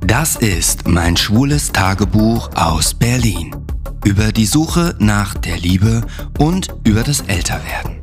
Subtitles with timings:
[0.00, 3.56] Das ist mein schwules Tagebuch aus Berlin.
[4.04, 6.02] Über die Suche nach der Liebe
[6.38, 7.96] und über das Älterwerden.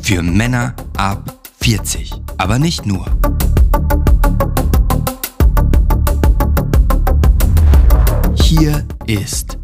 [0.00, 3.06] Für Männer ab 40, aber nicht nur.
[8.34, 9.58] Hier ist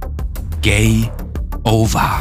[0.62, 1.10] Gay
[1.64, 2.18] Over.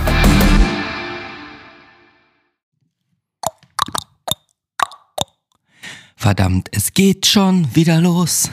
[6.24, 8.50] Verdammt, es geht schon wieder los.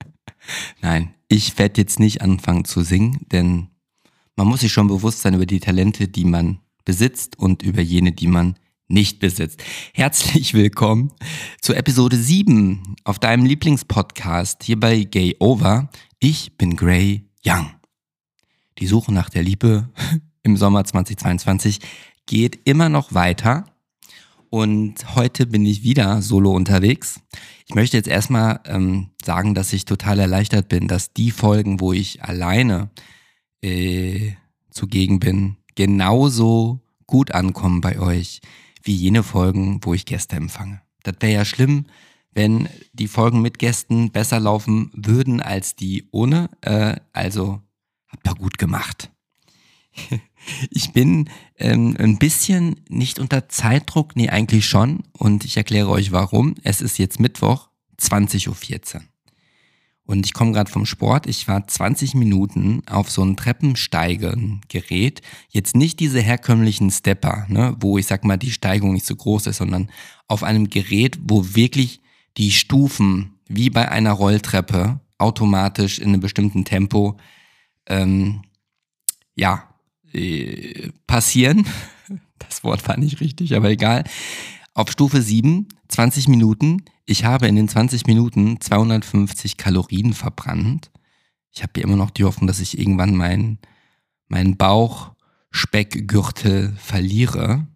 [0.80, 3.66] Nein, ich werde jetzt nicht anfangen zu singen, denn
[4.36, 8.12] man muss sich schon bewusst sein über die Talente, die man besitzt und über jene,
[8.12, 8.54] die man
[8.86, 9.60] nicht besitzt.
[9.92, 11.10] Herzlich willkommen
[11.60, 15.90] zu Episode 7 auf deinem Lieblingspodcast hier bei Gay Over.
[16.20, 17.72] Ich bin Gray Young.
[18.78, 19.88] Die Suche nach der Liebe
[20.44, 21.80] im Sommer 2022
[22.26, 23.64] geht immer noch weiter
[24.54, 27.20] und heute bin ich wieder solo unterwegs.
[27.66, 31.92] Ich möchte jetzt erstmal ähm, sagen, dass ich total erleichtert bin, dass die Folgen, wo
[31.92, 32.88] ich alleine
[33.62, 34.34] äh,
[34.70, 38.42] zugegen bin, genauso gut ankommen bei euch
[38.84, 40.82] wie jene Folgen, wo ich Gäste empfange.
[41.02, 41.86] Das wäre ja schlimm,
[42.30, 46.48] wenn die Folgen mit Gästen besser laufen würden als die ohne.
[46.60, 47.60] Äh, also
[48.06, 49.10] habt ihr gut gemacht.
[50.70, 51.28] Ich bin
[51.58, 55.04] ähm, ein bisschen nicht unter Zeitdruck, nee, eigentlich schon.
[55.12, 56.54] Und ich erkläre euch warum.
[56.62, 57.68] Es ist jetzt Mittwoch,
[58.00, 59.02] 20.14 Uhr.
[60.06, 61.26] Und ich komme gerade vom Sport.
[61.26, 65.22] Ich war 20 Minuten auf so ein Treppensteigen-Gerät.
[65.48, 69.46] Jetzt nicht diese herkömmlichen Stepper, ne, wo ich sag mal die Steigung nicht so groß
[69.46, 69.90] ist, sondern
[70.28, 72.00] auf einem Gerät, wo wirklich
[72.36, 77.16] die Stufen wie bei einer Rolltreppe automatisch in einem bestimmten Tempo
[77.86, 78.42] ähm,
[79.34, 79.73] ja
[80.14, 81.66] äh, passieren.
[82.38, 84.04] Das Wort war nicht richtig, aber egal.
[84.74, 86.84] Auf Stufe 7, 20 Minuten.
[87.06, 90.90] Ich habe in den 20 Minuten 250 Kalorien verbrannt.
[91.52, 93.58] Ich habe immer noch die Hoffnung, dass ich irgendwann meinen
[94.28, 97.66] mein Bauchspeckgürtel verliere.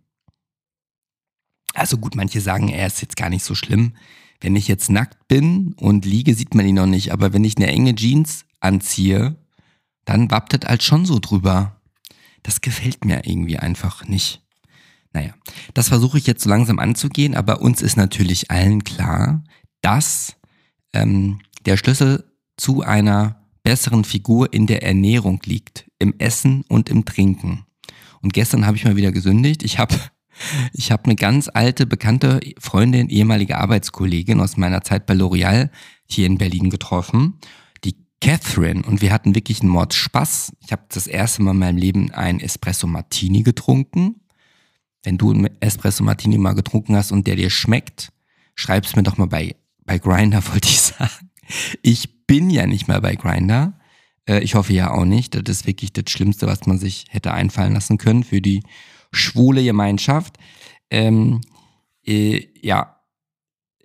[1.74, 3.92] Also gut, manche sagen, er ist jetzt gar nicht so schlimm.
[4.40, 7.12] Wenn ich jetzt nackt bin und liege, sieht man ihn noch nicht.
[7.12, 9.36] Aber wenn ich eine enge Jeans anziehe,
[10.04, 11.77] dann wappt halt schon so drüber
[12.42, 14.42] das gefällt mir irgendwie einfach nicht.
[15.12, 15.34] Naja,
[15.74, 19.42] das versuche ich jetzt so langsam anzugehen, aber uns ist natürlich allen klar,
[19.80, 20.36] dass
[20.92, 27.04] ähm, der Schlüssel zu einer besseren Figur in der Ernährung liegt, im Essen und im
[27.04, 27.66] Trinken.
[28.22, 29.62] Und gestern habe ich mal wieder gesündigt.
[29.62, 29.94] Ich habe
[30.72, 35.70] ich hab eine ganz alte, bekannte Freundin, ehemalige Arbeitskollegin aus meiner Zeit bei L'Oreal
[36.06, 37.34] hier in Berlin getroffen.
[38.20, 40.52] Catherine und wir hatten wirklich einen Mordspaß.
[40.64, 44.20] Ich habe das erste Mal in meinem Leben ein Espresso Martini getrunken.
[45.02, 48.12] Wenn du einen Espresso Martini mal getrunken hast und der dir schmeckt,
[48.54, 51.30] schreib's mir doch mal bei, bei Grinder, wollte ich sagen.
[51.82, 53.78] Ich bin ja nicht mehr bei Grinder.
[54.28, 55.34] Äh, ich hoffe ja auch nicht.
[55.34, 58.62] Das ist wirklich das Schlimmste, was man sich hätte einfallen lassen können für die
[59.12, 60.36] schwule Gemeinschaft.
[60.90, 61.40] Ähm,
[62.04, 62.97] äh, ja,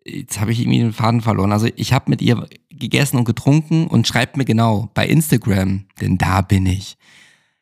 [0.05, 1.51] jetzt habe ich irgendwie den Faden verloren.
[1.51, 6.17] Also ich habe mit ihr gegessen und getrunken und schreibt mir genau bei Instagram, denn
[6.17, 6.97] da bin ich.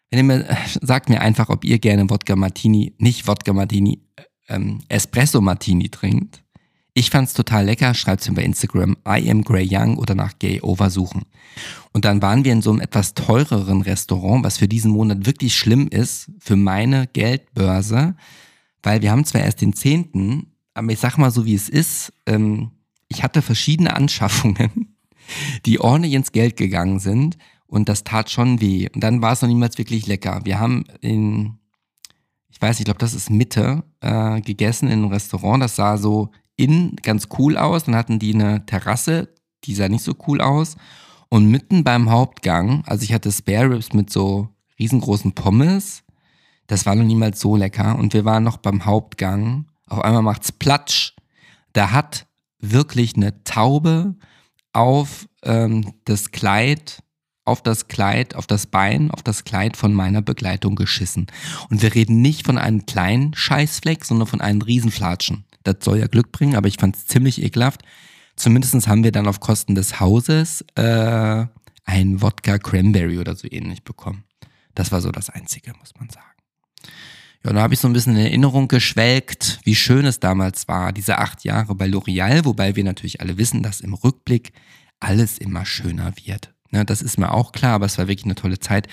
[0.09, 4.01] Wenn ihr mir, sagt mir einfach, ob ihr gerne Wodka Martini, nicht Wodka Martini,
[4.49, 6.43] ähm, Espresso Martini trinkt.
[6.93, 10.59] Ich fand's total lecker, schreibt's mir bei Instagram, I am Grey Young oder nach Gay
[10.61, 11.21] Over suchen.
[11.93, 15.55] Und dann waren wir in so einem etwas teureren Restaurant, was für diesen Monat wirklich
[15.55, 18.15] schlimm ist, für meine Geldbörse,
[18.83, 22.13] weil wir haben zwar erst den zehnten, aber ich sag mal so, wie es ist.
[22.25, 22.71] Ähm,
[23.07, 24.95] ich hatte verschiedene Anschaffungen,
[25.65, 27.37] die ordentlich ins Geld gegangen sind
[27.67, 28.89] und das tat schon weh.
[28.93, 30.41] Und dann war es noch niemals wirklich lecker.
[30.43, 31.57] Wir haben in,
[32.49, 35.63] ich weiß nicht, ich glaube, das ist Mitte, äh, gegessen in einem Restaurant.
[35.63, 37.85] Das sah so innen ganz cool aus.
[37.85, 39.33] Dann hatten die eine Terrasse,
[39.63, 40.75] die sah nicht so cool aus.
[41.29, 46.03] Und mitten beim Hauptgang, also ich hatte Spare Ribs mit so riesengroßen Pommes.
[46.67, 47.97] Das war noch niemals so lecker.
[47.97, 51.13] Und wir waren noch beim Hauptgang auf einmal macht's Platsch.
[51.73, 52.27] Da hat
[52.59, 54.15] wirklich eine Taube
[54.73, 57.03] auf ähm, das Kleid,
[57.43, 61.27] auf das Kleid, auf das Bein, auf das Kleid von meiner Begleitung geschissen.
[61.69, 65.45] Und wir reden nicht von einem kleinen Scheißfleck, sondern von einem Riesenflatschen.
[65.63, 67.81] Das soll ja Glück bringen, aber ich fand's ziemlich ekelhaft.
[68.35, 71.45] Zumindest haben wir dann auf Kosten des Hauses äh,
[71.83, 74.23] ein Wodka Cranberry oder so ähnlich bekommen.
[74.73, 76.25] Das war so das Einzige, muss man sagen.
[77.43, 80.93] Ja, da habe ich so ein bisschen in Erinnerung geschwelgt, wie schön es damals war,
[80.93, 84.53] diese acht Jahre bei L'Oreal, wobei wir natürlich alle wissen, dass im Rückblick
[84.99, 86.53] alles immer schöner wird.
[86.71, 88.87] Ja, das ist mir auch klar, aber es war wirklich eine tolle Zeit,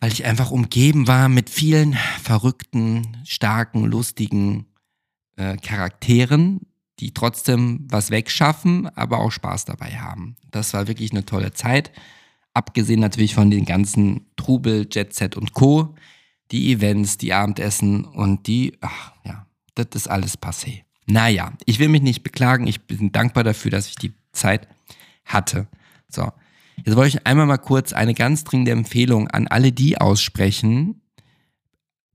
[0.00, 4.66] weil ich einfach umgeben war mit vielen verrückten, starken, lustigen
[5.36, 6.60] äh, Charakteren,
[6.98, 10.36] die trotzdem was wegschaffen, aber auch Spaß dabei haben.
[10.50, 11.92] Das war wirklich eine tolle Zeit.
[12.54, 15.94] Abgesehen natürlich von den ganzen Trubel, Jet Set und Co.
[16.52, 20.82] Die Events, die Abendessen und die, ach ja, das ist alles passé.
[21.06, 22.66] Naja, ich will mich nicht beklagen.
[22.66, 24.68] Ich bin dankbar dafür, dass ich die Zeit
[25.24, 25.66] hatte.
[26.08, 26.30] So,
[26.84, 31.02] jetzt wollte ich einmal mal kurz eine ganz dringende Empfehlung an alle die aussprechen,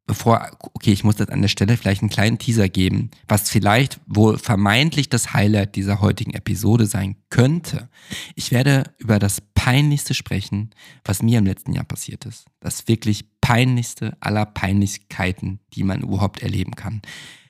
[0.07, 3.99] bevor, okay, ich muss das an der Stelle vielleicht einen kleinen Teaser geben, was vielleicht
[4.07, 7.89] wohl vermeintlich das Highlight dieser heutigen Episode sein könnte.
[8.35, 10.71] Ich werde über das Peinlichste sprechen,
[11.03, 12.45] was mir im letzten Jahr passiert ist.
[12.61, 17.01] Das wirklich peinlichste aller Peinlichkeiten, die man überhaupt erleben kann.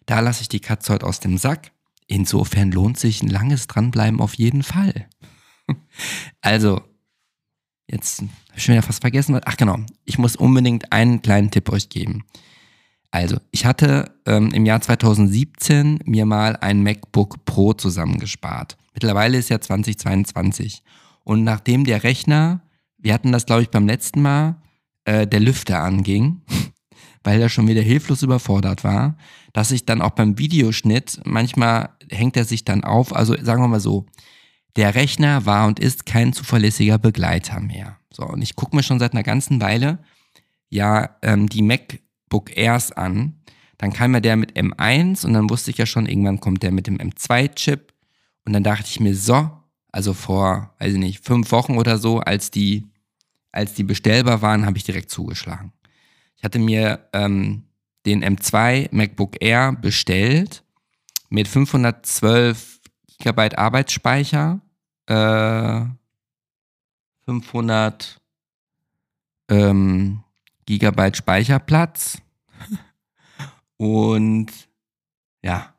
[0.06, 1.72] Da lasse ich die Katze heute aus dem Sack.
[2.06, 5.08] Insofern lohnt sich ein langes Dranbleiben auf jeden Fall.
[6.42, 6.82] Also,
[7.88, 9.42] jetzt habe ich schon wieder fast vergessen.
[9.44, 12.26] Ach genau, ich muss unbedingt einen kleinen Tipp euch geben.
[13.10, 18.78] Also, ich hatte ähm, im Jahr 2017 mir mal ein MacBook Pro zusammengespart.
[18.94, 20.84] Mittlerweile ist ja 2022.
[21.24, 22.62] Und nachdem der Rechner,
[23.00, 24.62] wir hatten das glaube ich beim letzten Mal,
[25.08, 26.42] äh, der Lüfter anging,
[27.24, 29.18] weil er schon wieder hilflos überfordert war,
[29.54, 33.68] dass ich dann auch beim Videoschnitt, manchmal hängt er sich dann auf, also sagen wir
[33.68, 34.06] mal so,
[34.76, 37.98] der Rechner war und ist kein zuverlässiger Begleiter mehr.
[38.14, 40.00] So, und ich gucke mir schon seit einer ganzen Weile
[40.70, 43.34] ja ähm, die Mac MacBook Airs an.
[43.78, 46.72] Dann kam ja der mit M1 und dann wusste ich ja schon, irgendwann kommt der
[46.72, 47.94] mit dem M2-Chip.
[48.46, 49.50] Und dann dachte ich mir, so,
[49.92, 52.88] also vor, weiß ich nicht, fünf Wochen oder so, als die,
[53.58, 55.74] als die bestellbar waren, habe ich direkt zugeschlagen.
[56.36, 57.64] Ich hatte mir ähm,
[58.06, 60.64] den M2 MacBook Air bestellt
[61.30, 62.80] mit 512
[63.20, 64.62] GB Arbeitsspeicher,
[65.08, 65.82] äh,
[67.26, 68.22] 500
[69.50, 70.24] ähm,
[70.66, 72.22] Gigabyte Speicherplatz
[73.78, 74.52] und
[75.42, 75.74] ja,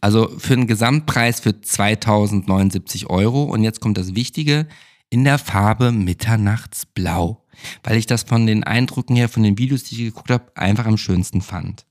[0.00, 3.44] also für einen Gesamtpreis für 2079 Euro.
[3.44, 4.66] Und jetzt kommt das Wichtige,
[5.14, 7.40] in der Farbe Mitternachtsblau,
[7.84, 10.86] weil ich das von den Eindrücken her, von den Videos, die ich geguckt habe, einfach
[10.86, 11.86] am schönsten fand.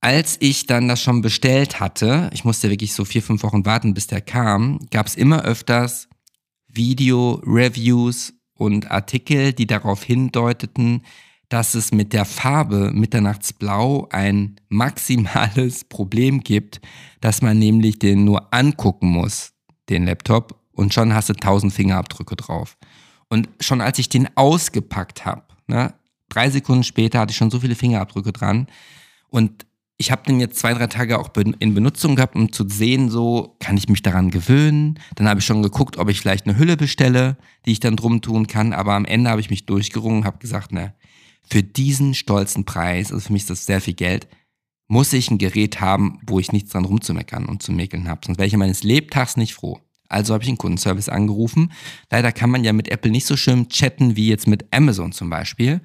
[0.00, 3.92] Als ich dann das schon bestellt hatte, ich musste wirklich so vier, fünf Wochen warten,
[3.92, 6.08] bis der kam, gab es immer öfters
[6.68, 11.02] Video-Reviews und Artikel, die darauf hindeuteten,
[11.48, 16.80] dass es mit der Farbe Mitternachtsblau ein maximales Problem gibt,
[17.20, 19.54] dass man nämlich den nur angucken muss,
[19.88, 22.78] den Laptop, und schon hast du tausend Fingerabdrücke drauf.
[23.28, 25.92] Und schon als ich den ausgepackt habe, ne,
[26.30, 28.66] drei Sekunden später hatte ich schon so viele Fingerabdrücke dran.
[29.28, 29.66] Und
[29.98, 33.56] ich habe den jetzt zwei, drei Tage auch in Benutzung gehabt, um zu sehen, so
[33.60, 34.98] kann ich mich daran gewöhnen.
[35.16, 37.36] Dann habe ich schon geguckt, ob ich vielleicht eine Hülle bestelle,
[37.66, 38.72] die ich dann drum tun kann.
[38.72, 40.94] Aber am Ende habe ich mich durchgerungen, habe gesagt, ne,
[41.42, 44.28] für diesen stolzen Preis, also für mich ist das sehr viel Geld,
[44.88, 48.22] muss ich ein Gerät haben, wo ich nichts dran rumzumeckern und zu mäkeln habe.
[48.24, 49.78] Sonst wäre ich meines Lebtags nicht froh.
[50.10, 51.72] Also habe ich einen Kundenservice angerufen.
[52.10, 55.30] Leider kann man ja mit Apple nicht so schön chatten wie jetzt mit Amazon zum
[55.30, 55.74] Beispiel.
[55.74, 55.80] Und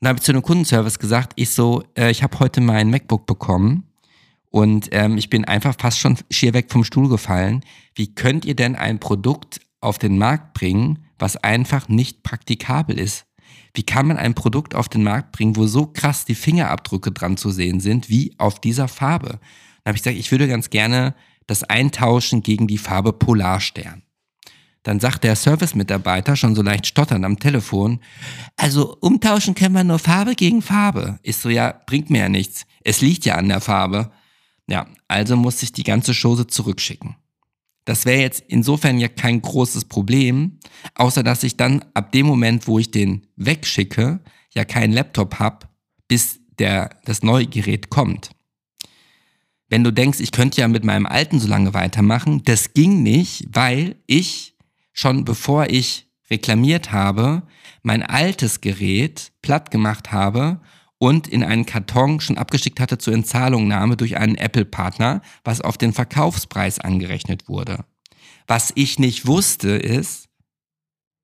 [0.00, 3.26] da habe ich zu einem Kundenservice gesagt, ich so, äh, ich habe heute mein MacBook
[3.26, 3.84] bekommen
[4.50, 7.62] und ähm, ich bin einfach fast schon schier weg vom Stuhl gefallen.
[7.94, 13.26] Wie könnt ihr denn ein Produkt auf den Markt bringen, was einfach nicht praktikabel ist?
[13.74, 17.36] Wie kann man ein Produkt auf den Markt bringen, wo so krass die Fingerabdrücke dran
[17.36, 19.40] zu sehen sind, wie auf dieser Farbe?
[19.84, 21.14] Dann habe ich gesagt, ich würde ganz gerne
[21.46, 24.02] das eintauschen gegen die Farbe Polarstern.
[24.82, 27.98] Dann sagt der Service-Mitarbeiter schon so leicht stotternd am Telefon,
[28.56, 31.18] also umtauschen können wir nur Farbe gegen Farbe.
[31.24, 32.66] Ist so, ja, bringt mir ja nichts.
[32.84, 34.12] Es liegt ja an der Farbe.
[34.68, 37.16] Ja, also muss ich die ganze Chose zurückschicken.
[37.84, 40.58] Das wäre jetzt insofern ja kein großes Problem,
[40.94, 44.20] außer dass ich dann ab dem Moment, wo ich den wegschicke,
[44.54, 45.66] ja keinen Laptop habe,
[46.08, 48.30] bis der, das neue Gerät kommt.
[49.68, 53.46] Wenn du denkst, ich könnte ja mit meinem alten so lange weitermachen, das ging nicht,
[53.50, 54.56] weil ich
[54.92, 57.42] schon bevor ich reklamiert habe,
[57.82, 60.60] mein altes Gerät platt gemacht habe
[60.98, 65.92] und in einen Karton schon abgeschickt hatte zur Entzahlungnahme durch einen Apple-Partner, was auf den
[65.92, 67.84] Verkaufspreis angerechnet wurde.
[68.46, 70.28] Was ich nicht wusste, ist,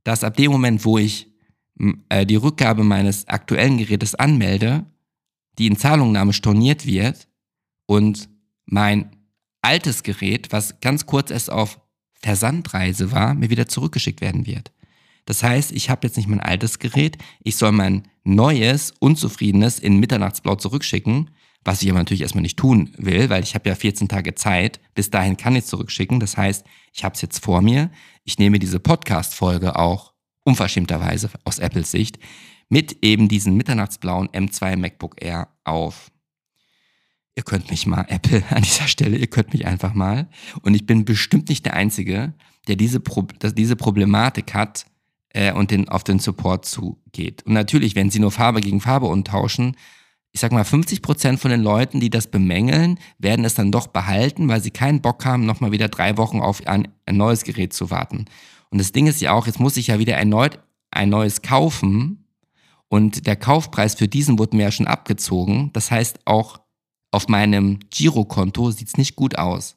[0.05, 1.33] dass ab dem Moment, wo ich
[2.09, 4.85] äh, die Rückgabe meines aktuellen Gerätes anmelde,
[5.59, 7.29] die Entzahlungnahme storniert wird
[7.87, 8.29] und
[8.67, 9.17] mein
[9.63, 11.81] altes Gerät, was ganz kurz erst auf
[12.21, 14.73] Versandreise war, mir wieder zurückgeschickt werden wird.
[15.25, 19.99] Das heißt, ich habe jetzt nicht mein altes Gerät, ich soll mein neues, unzufriedenes in
[19.99, 21.31] Mitternachtsblau zurückschicken,
[21.65, 24.81] was ich aber natürlich erstmal nicht tun will, weil ich habe ja 14 Tage Zeit.
[24.95, 26.19] Bis dahin kann ich es zurückschicken.
[26.19, 27.91] Das heißt, ich habe es jetzt vor mir.
[28.25, 30.13] Ich nehme diese Podcast-Folge auch
[30.45, 32.19] unverschämterweise aus Apples Sicht
[32.69, 36.12] mit eben diesem mitternachtsblauen M2 MacBook Air auf.
[37.35, 40.29] Ihr könnt mich mal, Apple an dieser Stelle, ihr könnt mich einfach mal.
[40.63, 42.35] Und ich bin bestimmt nicht der Einzige,
[42.69, 44.87] der diese, Pro diese Problematik hat
[45.31, 47.43] äh, und den, auf den Support zugeht.
[47.45, 49.77] Und natürlich, wenn sie nur Farbe gegen Farbe umtauschen,
[50.35, 53.89] ich sag mal, 50 Prozent von den Leuten, die das bemängeln, werden es dann doch
[53.89, 57.75] behalten, weil sie keinen Bock haben, nochmal wieder drei Wochen auf ein, ein neues Gerät
[57.75, 58.25] zu warten.
[58.71, 60.59] Und das Ding ist ja auch, jetzt muss ich ja wieder erneut
[60.91, 62.25] ein neues kaufen.
[62.89, 65.71] Und der Kaufpreis für diesen wurde mir ja schon abgezogen.
[65.73, 66.62] Das heißt, auch
[67.13, 69.77] auf meinem Girokonto sieht's nicht gut aus.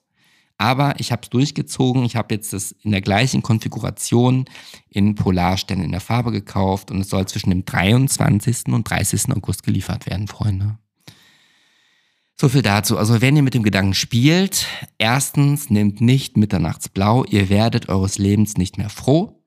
[0.57, 2.05] Aber ich habe es durchgezogen.
[2.05, 4.45] Ich habe jetzt das in der gleichen Konfiguration
[4.89, 8.67] in Polarstern in der Farbe gekauft und es soll zwischen dem 23.
[8.67, 9.31] und 30.
[9.35, 10.77] August geliefert werden, Freunde.
[12.37, 12.97] So viel dazu.
[12.97, 18.57] Also wenn ihr mit dem Gedanken spielt, erstens nehmt nicht Mitternachtsblau, ihr werdet eures Lebens
[18.57, 19.41] nicht mehr froh.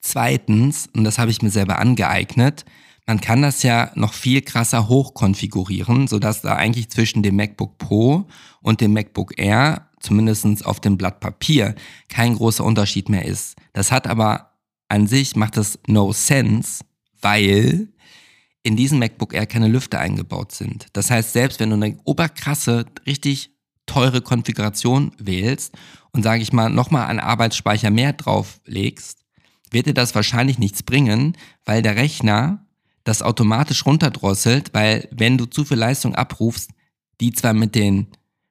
[0.00, 2.64] Zweitens, und das habe ich mir selber angeeignet,
[3.08, 8.28] man kann das ja noch viel krasser hochkonfigurieren, sodass da eigentlich zwischen dem MacBook Pro
[8.60, 11.74] und dem MacBook Air, zumindest auf dem Blatt Papier,
[12.10, 13.56] kein großer Unterschied mehr ist.
[13.72, 16.84] Das hat aber an sich, macht das no sense,
[17.22, 17.88] weil
[18.62, 20.88] in diesem MacBook Air keine Lüfter eingebaut sind.
[20.92, 23.52] Das heißt, selbst wenn du eine oberkrasse, richtig
[23.86, 25.72] teure Konfiguration wählst
[26.12, 29.24] und sage ich mal nochmal einen Arbeitsspeicher mehr drauflegst,
[29.70, 32.67] wird dir das wahrscheinlich nichts bringen, weil der Rechner
[33.08, 36.70] das automatisch runterdrosselt, weil wenn du zu viel Leistung abrufst,
[37.20, 38.08] die zwar mit den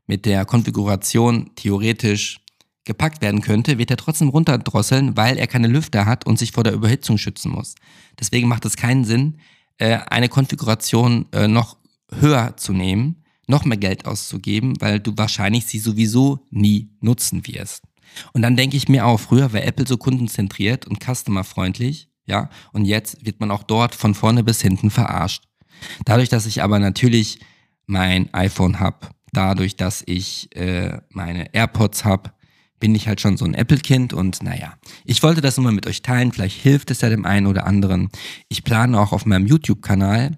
[0.07, 2.39] mit der Konfiguration theoretisch
[2.85, 6.63] gepackt werden könnte, wird er trotzdem runterdrosseln, weil er keine Lüfter hat und sich vor
[6.63, 7.75] der Überhitzung schützen muss.
[8.17, 9.37] Deswegen macht es keinen Sinn,
[9.77, 11.77] äh, eine Konfiguration äh, noch
[12.09, 17.83] höher zu nehmen, noch mehr Geld auszugeben, weil du wahrscheinlich sie sowieso nie nutzen wirst.
[18.31, 22.85] Und dann denke ich mir auch, früher war Apple so kundenzentriert und customerfreundlich ja, und
[22.85, 25.43] jetzt wird man auch dort von vorne bis hinten verarscht.
[26.05, 27.39] Dadurch, dass ich aber natürlich
[27.85, 32.31] mein iPhone habe, dadurch, dass ich äh, meine AirPods habe,
[32.79, 36.01] bin ich halt schon so ein Apple-Kind und naja, ich wollte das immer mit euch
[36.01, 38.09] teilen, vielleicht hilft es ja dem einen oder anderen.
[38.49, 40.37] Ich plane auch auf meinem YouTube-Kanal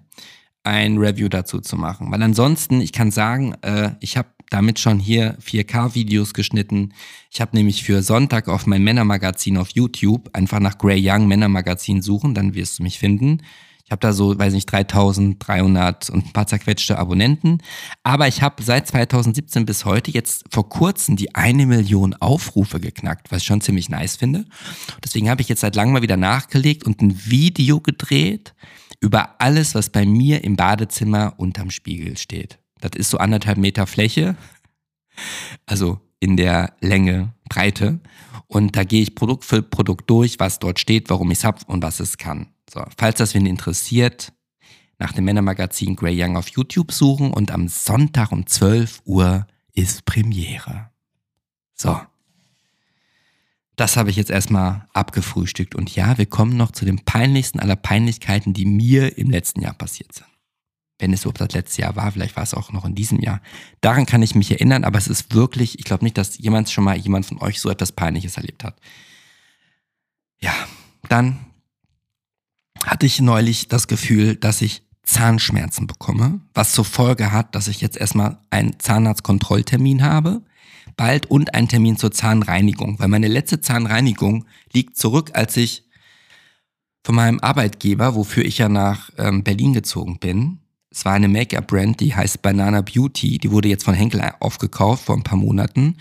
[0.64, 5.00] ein Review dazu zu machen, weil ansonsten, ich kann sagen, äh, ich habe damit schon
[5.00, 6.94] hier 4K-Videos geschnitten.
[7.32, 12.02] Ich habe nämlich für Sonntag auf mein Männermagazin auf YouTube einfach nach Grey Young Männermagazin
[12.02, 13.42] suchen, dann wirst du mich finden.
[13.90, 17.58] Ich habe da so, weiß nicht, 3300 und ein paar zerquetschte Abonnenten.
[18.04, 23.32] Aber ich habe seit 2017 bis heute jetzt vor kurzem die eine Million Aufrufe geknackt,
[23.32, 24.46] was ich schon ziemlich nice finde.
[25.04, 28.54] Deswegen habe ich jetzt seit langem mal wieder nachgelegt und ein Video gedreht
[29.00, 32.60] über alles, was bei mir im Badezimmer unterm Spiegel steht.
[32.82, 34.36] Das ist so anderthalb Meter Fläche,
[35.66, 38.00] also in der Länge, Breite.
[38.48, 41.60] Und da gehe ich Produkt für Produkt durch, was dort steht, warum ich es habe
[41.68, 42.48] und was es kann.
[42.72, 44.34] So, falls das wen interessiert,
[44.98, 50.06] nach dem Männermagazin Grey Young auf YouTube suchen und am Sonntag um 12 Uhr ist
[50.06, 50.90] Premiere.
[51.74, 52.00] So.
[53.76, 55.74] Das habe ich jetzt erstmal abgefrühstückt.
[55.74, 59.74] Und ja, wir kommen noch zu den peinlichsten aller Peinlichkeiten, die mir im letzten Jahr
[59.74, 60.29] passiert sind
[61.00, 63.42] wenn es überhaupt das letzte Jahr war, vielleicht war es auch noch in diesem Jahr.
[63.82, 66.84] Daran kann ich mich erinnern, aber es ist wirklich, ich glaube nicht, dass jemand schon
[66.84, 68.76] mal jemand von euch so etwas Peinliches erlebt hat.
[70.42, 70.54] Ja,
[71.08, 71.40] dann
[72.86, 77.82] hatte ich neulich das Gefühl, dass ich Zahnschmerzen bekomme, was zur Folge hat, dass ich
[77.82, 80.44] jetzt erstmal einen Zahnarztkontrolltermin habe,
[80.98, 85.86] bald und einen Termin zur Zahnreinigung, weil meine letzte Zahnreinigung liegt zurück, als ich
[87.04, 90.59] von meinem Arbeitgeber, wofür ich ja nach ähm, Berlin gezogen bin,
[90.92, 93.38] es war eine Make-up-Brand, die heißt Banana Beauty.
[93.38, 95.98] Die wurde jetzt von Henkel aufgekauft vor ein paar Monaten.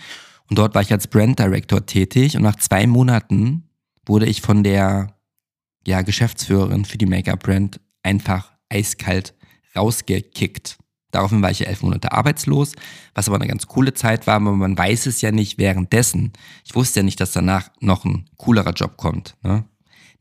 [0.49, 2.35] Und dort war ich als Brand Director tätig.
[2.35, 3.69] Und nach zwei Monaten
[4.05, 5.15] wurde ich von der
[5.85, 9.35] ja, Geschäftsführerin für die Make-up-Brand einfach eiskalt
[9.75, 10.77] rausgekickt.
[11.11, 12.73] Daraufhin war ich elf Monate arbeitslos,
[13.15, 16.33] was aber eine ganz coole Zeit war, aber man weiß es ja nicht währenddessen.
[16.65, 19.35] Ich wusste ja nicht, dass danach noch ein coolerer Job kommt.
[19.41, 19.65] Ne?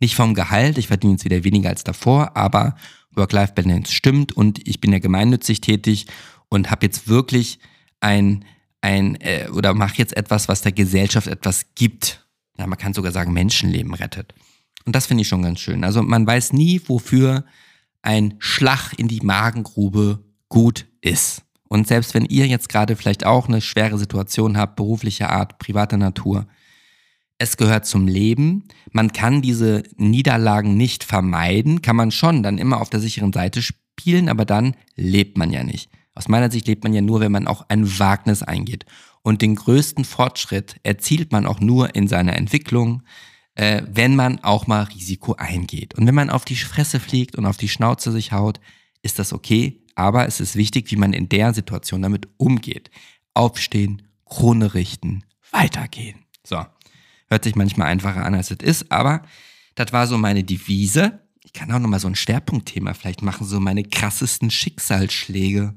[0.01, 2.75] Nicht vom Gehalt, ich verdiene jetzt wieder weniger als davor, aber
[3.19, 6.07] Work-Life-Balance stimmt und ich bin ja gemeinnützig tätig
[6.49, 7.59] und habe jetzt wirklich
[8.01, 8.45] ein,
[8.81, 12.27] ein äh, oder mache jetzt etwas, was der Gesellschaft etwas gibt.
[12.57, 14.35] Ja, man kann sogar sagen, Menschenleben rettet.
[14.85, 15.85] Und das finde ich schon ganz schön.
[15.85, 17.45] Also man weiß nie, wofür
[18.03, 21.43] ein Schlag in die Magengrube gut ist.
[21.69, 25.99] Und selbst wenn ihr jetzt gerade vielleicht auch eine schwere Situation habt, beruflicher Art, privater
[25.99, 26.47] Natur,
[27.39, 28.65] es gehört zum Leben.
[28.91, 33.63] Man kann diese Niederlagen nicht vermeiden, kann man schon dann immer auf der sicheren Seite
[33.63, 35.91] spielen, aber dann lebt man ja nicht.
[36.15, 38.87] Aus meiner Sicht lebt man ja nur, wenn man auch ein Wagnis eingeht.
[39.23, 43.03] Und den größten Fortschritt erzielt man auch nur in seiner Entwicklung,
[43.55, 45.95] äh, wenn man auch mal Risiko eingeht.
[45.95, 48.59] Und wenn man auf die Fresse fliegt und auf die Schnauze sich haut,
[49.03, 52.91] ist das okay, aber es ist wichtig, wie man in der Situation damit umgeht.
[53.35, 56.25] Aufstehen, Krone richten, weitergehen.
[56.45, 56.65] So.
[57.31, 59.23] Hört sich manchmal einfacher an, als es ist, aber
[59.75, 61.21] das war so meine Devise.
[61.45, 65.75] Ich kann auch nochmal so ein Schwerpunktthema vielleicht machen, so meine krassesten Schicksalsschläge.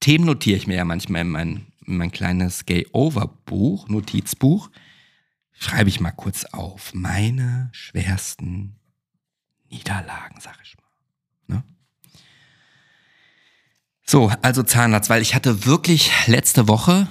[0.00, 4.70] Themen notiere ich mir ja manchmal in mein, in mein kleines Gay-Over-Buch, Notizbuch.
[5.52, 6.92] Schreibe ich mal kurz auf.
[6.94, 8.76] Meine schwersten
[9.70, 11.56] Niederlagen, sag ich mal.
[11.56, 11.64] Ne?
[14.04, 17.08] So, also Zahnarzt, weil ich hatte wirklich letzte Woche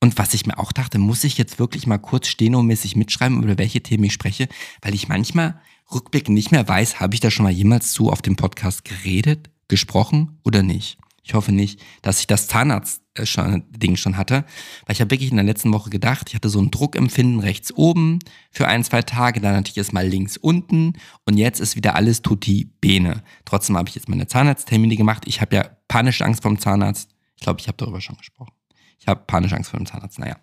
[0.00, 3.58] und was ich mir auch dachte, muss ich jetzt wirklich mal kurz stenomäßig mitschreiben, über
[3.58, 4.48] welche Themen ich spreche,
[4.80, 5.60] weil ich manchmal
[5.92, 9.50] rückblickend nicht mehr weiß, habe ich da schon mal jemals zu auf dem Podcast geredet,
[9.66, 10.98] gesprochen oder nicht.
[11.24, 14.44] Ich hoffe nicht, dass ich das Zahnarzt-Ding schon hatte,
[14.86, 17.70] weil ich habe wirklich in der letzten Woche gedacht, ich hatte so ein Druckempfinden rechts
[17.74, 20.94] oben für ein, zwei Tage, dann natürlich erstmal links unten
[21.26, 23.22] und jetzt ist wieder alles tutti bene.
[23.44, 25.24] Trotzdem habe ich jetzt meine Zahnarzttermine gemacht.
[25.26, 27.10] Ich habe ja panische Angst vom Zahnarzt.
[27.36, 28.57] Ich glaube, ich habe darüber schon gesprochen.
[29.00, 30.18] Ich habe panische Angst vor dem Zahnarzt.
[30.18, 30.36] Naja,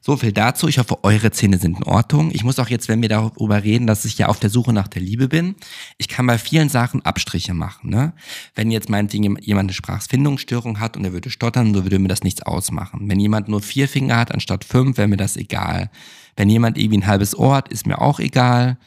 [0.00, 0.66] so viel dazu.
[0.66, 2.30] Ich hoffe, eure Zähne sind in Ordnung.
[2.32, 4.88] Ich muss auch jetzt, wenn wir darüber reden, dass ich ja auf der Suche nach
[4.88, 5.54] der Liebe bin,
[5.98, 7.90] ich kann bei vielen Sachen Abstriche machen.
[7.90, 8.12] Ne?
[8.54, 12.24] Wenn jetzt meinetwegen jemand eine Sprachfindungsstörung hat und er würde stottern, so würde mir das
[12.24, 13.08] nichts ausmachen.
[13.08, 15.90] Wenn jemand nur vier Finger hat anstatt fünf, wäre mir das egal.
[16.36, 18.78] Wenn jemand irgendwie ein halbes Ohr hat, ist mir auch egal.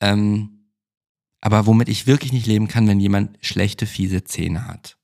[0.00, 0.58] Ähm,
[1.40, 4.97] aber womit ich wirklich nicht leben kann, wenn jemand schlechte, fiese Zähne hat.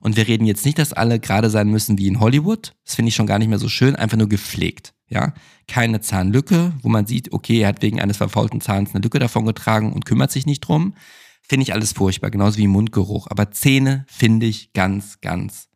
[0.00, 2.74] Und wir reden jetzt nicht, dass alle gerade sein müssen wie in Hollywood.
[2.84, 3.96] Das finde ich schon gar nicht mehr so schön.
[3.96, 4.94] Einfach nur gepflegt.
[5.08, 5.32] Ja,
[5.66, 9.46] keine Zahnlücke, wo man sieht, okay, er hat wegen eines verfaulten Zahns eine Lücke davon
[9.46, 10.94] getragen und kümmert sich nicht drum.
[11.42, 13.26] Finde ich alles furchtbar, genauso wie Mundgeruch.
[13.30, 15.68] Aber Zähne finde ich ganz, ganz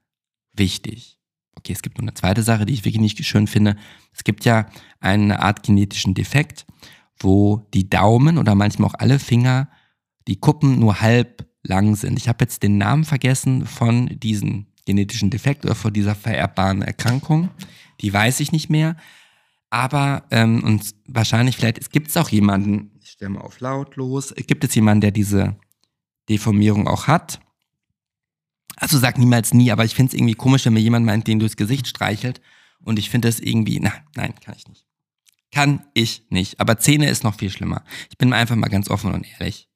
[0.53, 1.19] wichtig.
[1.57, 3.77] Okay, es gibt noch eine zweite Sache, die ich wirklich nicht schön finde.
[4.13, 4.67] Es gibt ja
[5.01, 6.67] eine Art genetischen Defekt,
[7.19, 9.71] wo die Daumen oder manchmal auch alle Finger
[10.29, 12.19] die Kuppen nur halb lang sind.
[12.19, 17.51] Ich habe jetzt den Namen vergessen von diesem genetischen Defekt oder von dieser vererbbaren Erkrankung.
[18.01, 18.97] Die weiß ich nicht mehr.
[19.71, 24.65] Aber, ähm, und wahrscheinlich, vielleicht gibt es auch jemanden, ich stelle mal auf lautlos, gibt
[24.65, 25.57] es jemanden, der diese
[26.29, 27.41] Deformierung auch hat?
[28.77, 31.39] Also sag niemals nie, aber ich finde es irgendwie komisch, wenn mir jemand meint, den
[31.39, 32.41] durchs Gesicht streichelt.
[32.81, 34.85] Und ich finde das irgendwie, na, nein, kann ich nicht.
[35.53, 36.59] Kann ich nicht.
[36.59, 37.85] Aber Zähne ist noch viel schlimmer.
[38.11, 39.72] Ich bin einfach mal ganz offen und ehrlich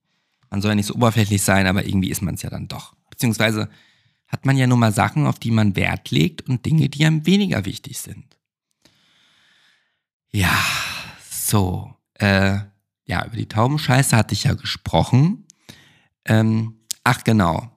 [0.50, 2.94] man soll ja nicht so oberflächlich sein, aber irgendwie ist man es ja dann doch.
[3.10, 3.68] Beziehungsweise
[4.28, 7.26] hat man ja nun mal Sachen, auf die man Wert legt und Dinge, die einem
[7.26, 8.36] weniger wichtig sind.
[10.30, 10.56] Ja,
[11.30, 11.94] so.
[12.14, 12.58] Äh,
[13.04, 15.46] ja, über die Taubenscheiße hatte ich ja gesprochen.
[16.24, 17.70] Ähm, ach genau.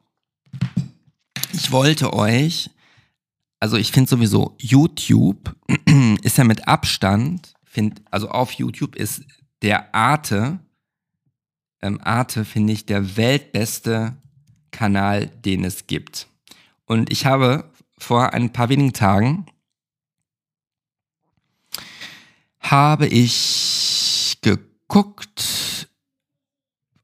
[1.53, 2.71] Ich wollte euch,
[3.59, 5.55] also ich finde sowieso, YouTube
[6.23, 9.23] ist ja mit Abstand, find, also auf YouTube ist
[9.61, 10.59] der Arte
[11.81, 14.17] ähm, Arte, finde ich, der weltbeste
[14.71, 16.27] Kanal, den es gibt.
[16.85, 19.45] Und ich habe vor ein paar wenigen Tagen
[22.59, 25.89] habe ich geguckt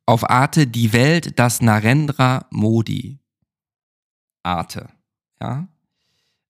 [0.06, 3.20] auf Arte die Welt, das Narendra Modi.
[4.44, 4.90] Arte,
[5.42, 5.68] ja.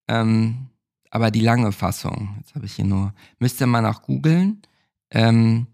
[0.07, 0.69] Ähm,
[1.09, 4.61] aber die lange Fassung, jetzt habe ich hier nur, müsst ihr mal nach googeln.
[5.11, 5.67] Ähm,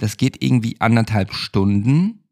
[0.00, 2.24] das geht irgendwie anderthalb Stunden.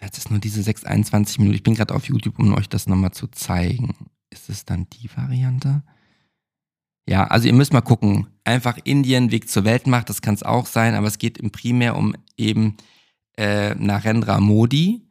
[0.00, 1.54] Jetzt ist nur diese 6, 21 Minuten.
[1.54, 3.94] Ich bin gerade auf YouTube, um euch das nochmal zu zeigen.
[4.30, 5.82] Ist es dann die Variante?
[7.08, 8.26] Ja, also ihr müsst mal gucken.
[8.44, 11.96] Einfach Indien, Weg zur Weltmacht, das kann es auch sein, aber es geht im Primär
[11.96, 12.76] um eben
[13.36, 15.06] äh, Narendra Modi.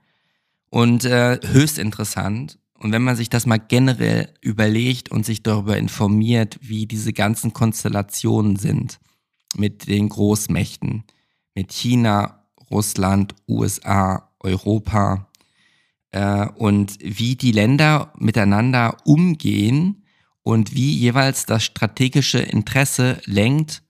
[0.69, 2.57] Und äh, höchst interessant.
[2.73, 7.53] Und wenn man sich das mal generell überlegt und sich darüber informiert, wie diese ganzen
[7.53, 8.99] Konstellationen sind,
[9.55, 11.03] mit den Großmächten,
[11.55, 15.29] mit China, Russland, USA, Europa
[16.11, 20.03] äh, und wie die Länder miteinander umgehen
[20.43, 23.83] und wie jeweils das strategische Interesse lenkt,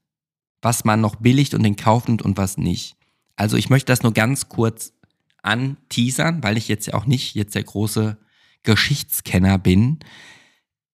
[0.62, 2.95] was man noch billigt und in Kauf nimmt und was nicht.
[3.36, 4.93] Also ich möchte das nur ganz kurz
[5.41, 8.17] anteasern, weil ich jetzt ja auch nicht jetzt der große
[8.63, 10.00] Geschichtskenner bin.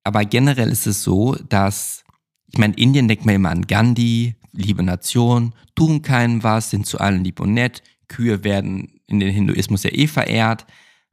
[0.03, 2.05] Aber generell ist es so, dass,
[2.47, 6.99] ich meine, Indien denkt man immer an Gandhi, liebe Nation, tun keinem was, sind zu
[6.99, 7.83] allen lieb und nett.
[8.07, 10.65] Kühe werden in den Hinduismus ja eh verehrt,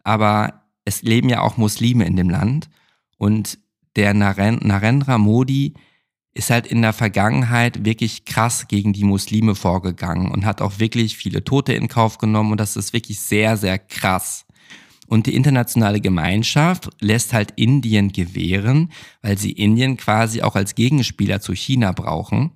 [0.03, 2.69] aber es leben ja auch Muslime in dem Land
[3.19, 3.59] und
[3.97, 5.75] der Narendra Modi
[6.35, 11.17] ist halt in der Vergangenheit wirklich krass gegen die Muslime vorgegangen und hat auch wirklich
[11.17, 14.45] viele Tote in Kauf genommen und das ist wirklich sehr, sehr krass.
[15.07, 18.91] Und die internationale Gemeinschaft lässt halt Indien gewähren,
[19.23, 22.53] weil sie Indien quasi auch als Gegenspieler zu China brauchen.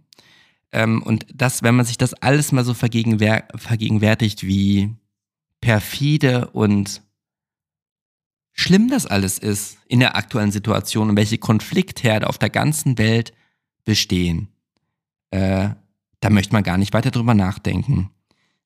[0.73, 4.95] Ähm, und das, wenn man sich das alles mal so vergegenwär vergegenwärtigt, wie
[5.61, 7.03] perfide und
[8.53, 13.33] schlimm das alles ist in der aktuellen Situation und welche Konfliktherde auf der ganzen Welt
[13.85, 14.49] bestehen,
[15.31, 15.71] äh,
[16.21, 18.11] da möchte man gar nicht weiter drüber nachdenken.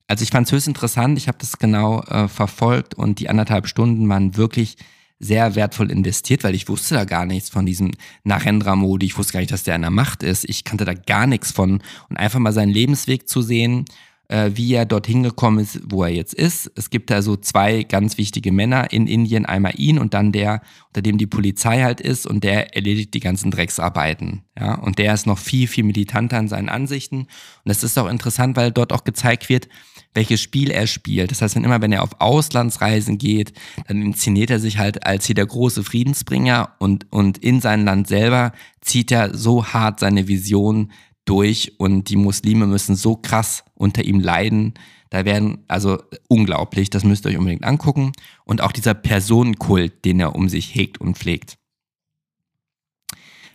[0.07, 3.67] Also ich fand es höchst interessant, ich habe das genau äh, verfolgt und die anderthalb
[3.67, 4.77] Stunden waren wirklich
[5.23, 7.91] sehr wertvoll investiert, weil ich wusste da gar nichts von diesem
[8.23, 9.05] Narendra-Modi.
[9.05, 10.47] Ich wusste gar nicht, dass der an der Macht ist.
[10.49, 11.81] Ich kannte da gar nichts von.
[12.09, 13.85] Und einfach mal seinen Lebensweg zu sehen,
[14.27, 16.71] äh, wie er dorthin gekommen ist, wo er jetzt ist.
[16.75, 19.45] Es gibt da so zwei ganz wichtige Männer in Indien.
[19.45, 23.19] Einmal ihn und dann der, unter dem die Polizei halt ist und der erledigt die
[23.19, 24.43] ganzen Drecksarbeiten.
[24.59, 27.19] Ja, und der ist noch viel, viel militanter in seinen Ansichten.
[27.19, 27.27] Und
[27.65, 29.67] das ist auch interessant, weil dort auch gezeigt wird,
[30.13, 31.31] welches Spiel er spielt.
[31.31, 33.53] Das heißt, wenn immer, wenn er auf Auslandsreisen geht,
[33.87, 38.07] dann inszeniert er sich halt als hier der große Friedensbringer und, und in sein Land
[38.07, 40.91] selber zieht er so hart seine Vision
[41.25, 44.73] durch und die Muslime müssen so krass unter ihm leiden.
[45.09, 48.11] Da werden, also unglaublich, das müsst ihr euch unbedingt angucken.
[48.45, 51.57] Und auch dieser Personenkult, den er um sich hegt und pflegt.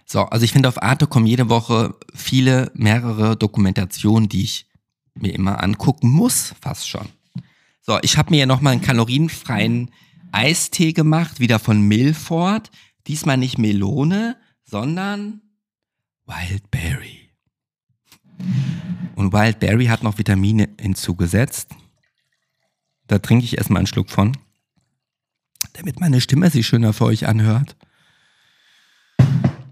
[0.06, 4.67] So, also ich finde auf Arte kommen jede Woche viele, mehrere Dokumentationen, die ich
[5.22, 7.08] mir immer angucken muss, fast schon.
[7.80, 9.90] So, ich habe mir ja nochmal einen kalorienfreien
[10.32, 12.70] Eistee gemacht, wieder von Milford.
[13.06, 15.40] Diesmal nicht Melone, sondern
[16.26, 17.30] Wildberry.
[19.14, 21.70] Und Wildberry hat noch Vitamine hinzugesetzt.
[23.06, 24.36] Da trinke ich erstmal einen Schluck von,
[25.72, 27.74] damit meine Stimme sich schöner für euch anhört.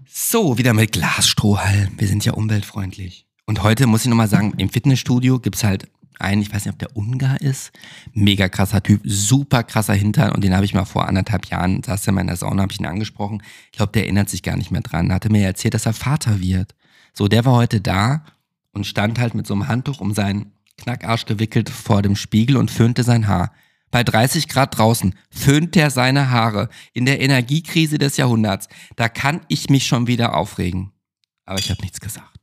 [0.07, 1.99] So, wieder mit Glasstrohhalm.
[1.99, 3.26] Wir sind ja umweltfreundlich.
[3.47, 6.79] Und heute muss ich nochmal sagen, im Fitnessstudio gibt's halt einen, ich weiß nicht, ob
[6.79, 7.71] der Ungar ist,
[8.13, 12.07] mega krasser Typ, super krasser Hintern und den habe ich mal vor anderthalb Jahren, saß
[12.07, 13.41] er in meiner Sauna, habe ich ihn angesprochen.
[13.71, 15.13] Ich glaube, der erinnert sich gar nicht mehr dran.
[15.13, 16.75] Hatte mir erzählt, dass er Vater wird.
[17.13, 18.25] So, der war heute da
[18.73, 22.69] und stand halt mit so einem Handtuch um seinen Knackarsch gewickelt vor dem Spiegel und
[22.69, 23.53] föhnte sein Haar.
[23.91, 28.67] Bei 30 Grad draußen föhnt er seine Haare in der Energiekrise des Jahrhunderts.
[28.97, 30.91] Da kann ich mich schon wieder aufregen.
[31.45, 32.36] Aber ich habe nichts gesagt.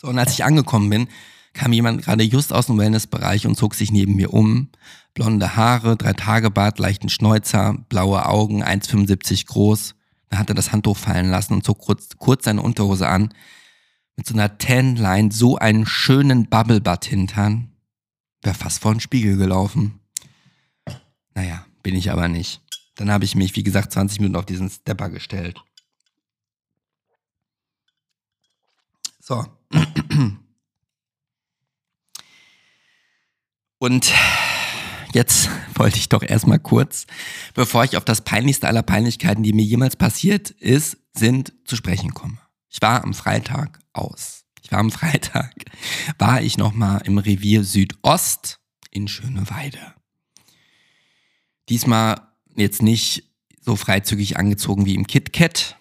[0.00, 1.08] So, und als ich angekommen bin,
[1.54, 4.70] kam jemand gerade just aus dem Wellnessbereich und zog sich neben mir um.
[5.12, 9.96] Blonde Haare, drei Tage Bart, leichten Schnäuzer, blaue Augen, 1,75 groß.
[10.28, 13.34] Dann hat er das Handtuch fallen lassen und zog kurz, kurz seine Unterhose an.
[14.14, 17.72] Mit so einer Tan-Line, so einen schönen Bubble-Butt hintern.
[18.42, 19.98] Wäre fast vor den Spiegel gelaufen.
[21.34, 22.60] Naja, bin ich aber nicht.
[22.94, 25.60] Dann habe ich mich, wie gesagt, 20 Minuten auf diesen Stepper gestellt.
[29.20, 29.44] So,
[33.78, 34.12] und
[35.12, 37.06] jetzt wollte ich doch erstmal kurz,
[37.54, 42.14] bevor ich auf das peinlichste aller Peinlichkeiten, die mir jemals passiert ist, sind, zu sprechen
[42.14, 42.38] komme.
[42.68, 44.44] Ich war am Freitag aus.
[44.62, 45.54] Ich war am Freitag,
[46.18, 49.94] war ich nochmal im Revier Südost in Schöneweide.
[51.68, 52.20] Diesmal
[52.54, 53.24] jetzt nicht
[53.60, 55.76] so freizügig angezogen wie im KitKat.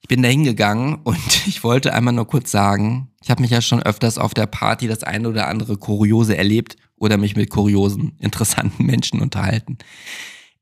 [0.00, 3.60] Ich bin da hingegangen und ich wollte einmal nur kurz sagen, ich habe mich ja
[3.60, 8.16] schon öfters auf der Party das eine oder andere Kuriose erlebt oder mich mit kuriosen,
[8.18, 9.78] interessanten Menschen unterhalten.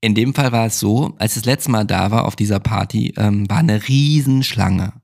[0.00, 3.14] In dem Fall war es so, als das letzte Mal da war auf dieser Party,
[3.16, 4.94] ähm, war eine Riesenschlange.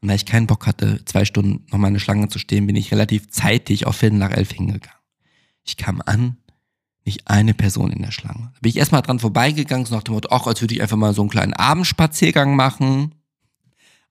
[0.00, 2.92] Und weil ich keinen Bock hatte, zwei Stunden nochmal eine Schlange zu stehen, bin ich
[2.92, 4.98] relativ zeitig auf Viertel nach elf hingegangen.
[5.62, 6.36] Ich kam an,
[7.04, 8.50] nicht eine Person in der Schlange.
[8.54, 10.96] Da bin ich erstmal dran vorbeigegangen, so nach dem Motto, ach, als würde ich einfach
[10.96, 13.14] mal so einen kleinen Abendspaziergang machen.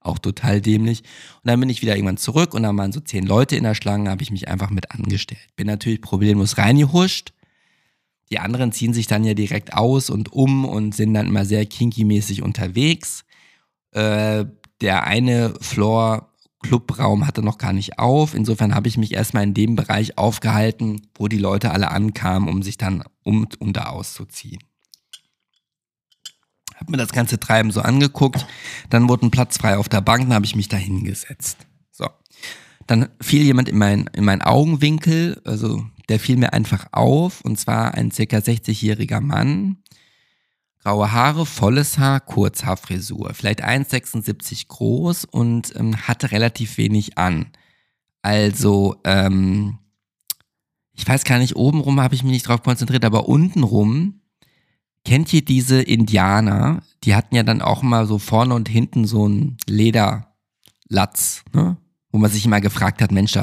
[0.04, 1.00] Auch total dämlich.
[1.42, 3.74] Und dann bin ich wieder irgendwann zurück und dann waren so zehn Leute in der
[3.74, 5.40] Schlange, habe ich mich einfach mit angestellt.
[5.56, 7.32] Bin natürlich problemlos reingehuscht.
[8.30, 11.64] Die anderen ziehen sich dann ja direkt aus und um und sind dann immer sehr
[11.64, 13.24] kinky-mäßig unterwegs.
[13.92, 14.44] Äh,
[14.80, 16.30] der eine Floor
[16.64, 18.34] Clubraum hatte noch gar nicht auf.
[18.34, 22.62] Insofern habe ich mich erstmal in dem Bereich aufgehalten, wo die Leute alle ankamen, um
[22.62, 24.60] sich dann um und da auszuziehen.
[26.74, 28.46] Hab mir das ganze Treiben so angeguckt.
[28.90, 31.58] Dann wurde ein Platz frei auf der Bank, dann habe ich mich da hingesetzt.
[31.90, 32.08] So.
[32.86, 37.58] Dann fiel jemand in mein, in mein Augenwinkel, also der fiel mir einfach auf, und
[37.58, 39.78] zwar ein circa 60-jähriger Mann.
[40.82, 47.46] Graue Haare, volles Haar, Kurzhaarfrisur, vielleicht 1,76 groß und ähm, hatte relativ wenig an.
[48.20, 49.78] Also, ähm,
[50.92, 54.20] ich weiß gar nicht, obenrum habe ich mich nicht drauf konzentriert, aber untenrum
[55.04, 56.82] Kennt ihr diese Indianer?
[57.04, 60.34] Die hatten ja dann auch mal so vorne und hinten so ein Leder,
[60.88, 61.76] Latz, ne?
[62.10, 63.36] wo man sich immer gefragt hat, Mensch,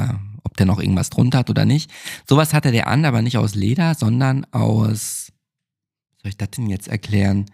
[0.44, 1.90] ob der noch irgendwas drunter hat oder nicht.
[2.26, 5.32] Sowas hatte der an, aber nicht aus Leder, sondern aus,
[6.20, 7.46] soll ich das denn jetzt erklären?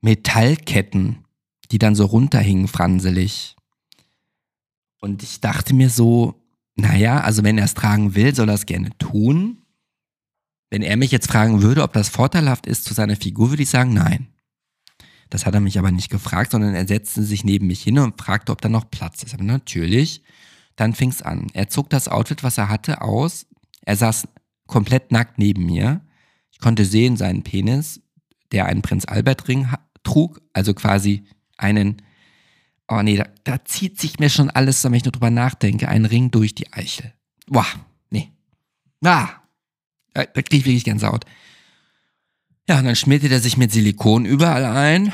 [0.00, 1.24] Metallketten,
[1.70, 3.56] die dann so runterhingen, franselig.
[5.00, 6.34] Und ich dachte mir so,
[6.76, 9.63] naja, also wenn er es tragen will, soll er es gerne tun.
[10.70, 13.70] Wenn er mich jetzt fragen würde, ob das vorteilhaft ist zu seiner Figur, würde ich
[13.70, 14.28] sagen, nein.
[15.30, 18.20] Das hat er mich aber nicht gefragt, sondern er setzte sich neben mich hin und
[18.20, 19.34] fragte, ob da noch Platz ist.
[19.34, 20.22] Aber natürlich,
[20.76, 21.48] dann fing es an.
[21.54, 23.46] Er zog das Outfit, was er hatte, aus.
[23.82, 24.28] Er saß
[24.66, 26.00] komplett nackt neben mir.
[26.50, 28.00] Ich konnte sehen seinen Penis,
[28.52, 29.68] der einen Prinz Albert Ring
[30.02, 31.24] trug, also quasi
[31.56, 32.02] einen,
[32.88, 36.04] oh nee, da, da zieht sich mir schon alles, wenn ich nur drüber nachdenke, einen
[36.04, 37.12] Ring durch die Eichel.
[37.46, 37.66] Boah,
[38.10, 38.32] nee.
[39.04, 39.30] Ah,
[40.14, 41.24] da, da kriege ich wirklich Gänsehaut.
[42.68, 45.12] Ja, und dann schmierte er sich mit Silikon überall ein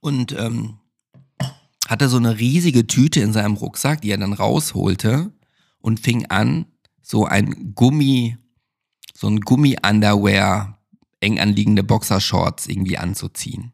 [0.00, 0.78] und ähm,
[1.88, 5.32] hatte so eine riesige Tüte in seinem Rucksack, die er dann rausholte
[5.80, 6.66] und fing an,
[7.00, 8.36] so ein Gummi,
[9.14, 10.78] so ein Gummi-Underwear,
[11.20, 13.72] eng anliegende Boxershorts irgendwie anzuziehen.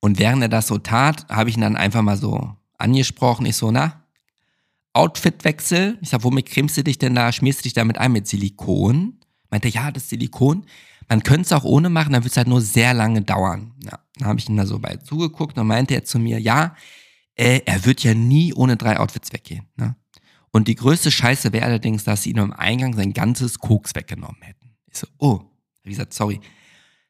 [0.00, 3.46] Und während er das so tat, habe ich ihn dann einfach mal so angesprochen.
[3.46, 4.01] Ich so, na,
[4.92, 5.98] Outfitwechsel.
[6.00, 7.32] Ich sag, womit cremst du dich denn da?
[7.32, 9.20] Schmierst du dich damit ein mit Silikon?
[9.50, 10.66] Meinte, ja, das Silikon.
[11.08, 13.74] Man könnte es auch ohne machen, dann wird es halt nur sehr lange dauern.
[13.84, 16.76] Ja, dann habe ich ihn da so bei zugeguckt und meinte er zu mir, ja,
[17.34, 19.66] äh, er wird ja nie ohne drei Outfits weggehen.
[19.76, 19.96] Ne?
[20.52, 24.42] Und die größte Scheiße wäre allerdings, dass sie ihm am Eingang sein ganzes Koks weggenommen
[24.42, 24.76] hätten.
[24.90, 25.40] Ich so, oh,
[25.82, 26.40] wie gesagt, sorry,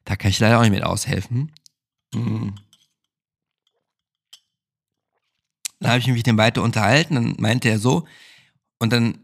[0.05, 1.51] da kann ich leider auch nicht mit aushelfen.
[2.13, 2.55] Mhm.
[5.83, 8.05] Dann habe ich mich mit dem weiter unterhalten, dann meinte er so,
[8.79, 9.17] und dann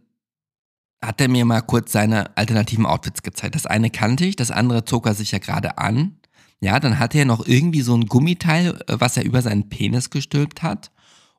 [1.01, 3.55] hat er mir mal kurz seine alternativen Outfits gezeigt.
[3.55, 6.17] Das eine kannte ich, das andere zog er sich ja gerade an.
[6.59, 10.09] Ja, dann hatte er noch irgendwie so ein Gummiteil, äh, was er über seinen Penis
[10.09, 10.91] gestülpt hat.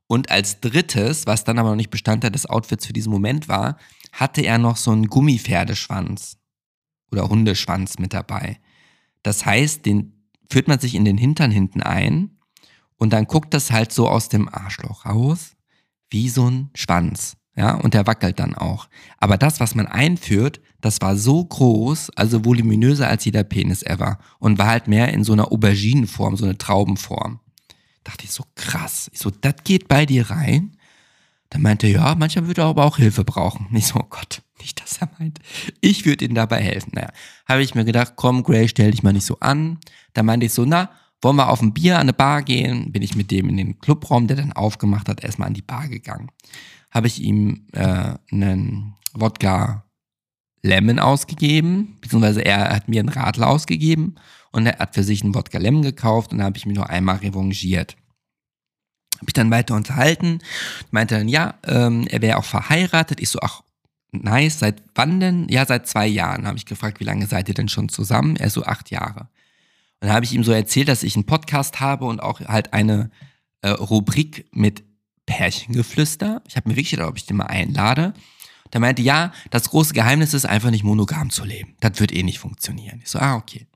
[0.06, 3.76] Und als drittes, was dann aber noch nicht Bestandteil des Outfits für diesen Moment war,
[4.12, 6.38] hatte er noch so einen Gummipferdeschwanz
[7.12, 8.58] oder Hundeschwanz mit dabei.
[9.22, 10.14] Das heißt, den
[10.50, 12.39] führt man sich in den Hintern hinten ein
[13.00, 15.56] und dann guckt das halt so aus dem Arschloch raus,
[16.10, 17.36] wie so ein Schwanz.
[17.56, 18.88] Ja, und der wackelt dann auch.
[19.18, 24.18] Aber das, was man einführt, das war so groß, also voluminöser als jeder Penis ever.
[24.38, 27.40] Und war halt mehr in so einer Auberginenform, so eine Traubenform.
[28.04, 29.10] Dachte ich so, krass.
[29.12, 30.76] Ich so, das geht bei dir rein?
[31.48, 33.66] Dann meinte er, ja, manchmal würde er aber auch Hilfe brauchen.
[33.74, 35.38] Ich so, oh Gott, nicht, dass er meint,
[35.80, 36.92] ich würde ihm dabei helfen.
[36.94, 37.10] Naja,
[37.46, 39.78] habe ich mir gedacht, komm, Gray, stell dich mal nicht so an.
[40.12, 40.90] Dann meinte ich so, na,
[41.22, 42.92] wollen wir auf ein Bier an eine Bar gehen?
[42.92, 45.88] Bin ich mit dem in den Clubraum, der dann aufgemacht hat, erstmal an die Bar
[45.88, 46.30] gegangen.
[46.90, 49.84] Habe ich ihm äh, einen Wodka
[50.62, 54.16] Lemon ausgegeben, beziehungsweise er hat mir einen Radler ausgegeben
[54.52, 56.90] und er hat für sich einen Wodka Lemon gekauft und da habe ich mich nur
[56.90, 57.96] einmal revanchiert.
[59.16, 60.38] Habe ich dann weiter unterhalten,
[60.90, 63.20] meinte dann, ja, ähm, er wäre auch verheiratet.
[63.20, 63.62] Ich so, ach,
[64.12, 65.46] nice, seit wann denn?
[65.48, 66.46] Ja, seit zwei Jahren.
[66.46, 68.36] Habe ich gefragt, wie lange seid ihr denn schon zusammen?
[68.36, 69.28] Er so, acht Jahre.
[70.00, 73.10] Dann habe ich ihm so erzählt, dass ich einen Podcast habe und auch halt eine
[73.62, 74.82] äh, Rubrik mit
[75.26, 76.42] Pärchengeflüster.
[76.48, 78.14] Ich habe mir wirklich gedacht, ob ich den mal einlade.
[78.72, 81.76] Der meinte, ja, das große Geheimnis ist einfach nicht monogam zu leben.
[81.80, 83.00] Das wird eh nicht funktionieren.
[83.02, 83.66] Ich so, ah, okay.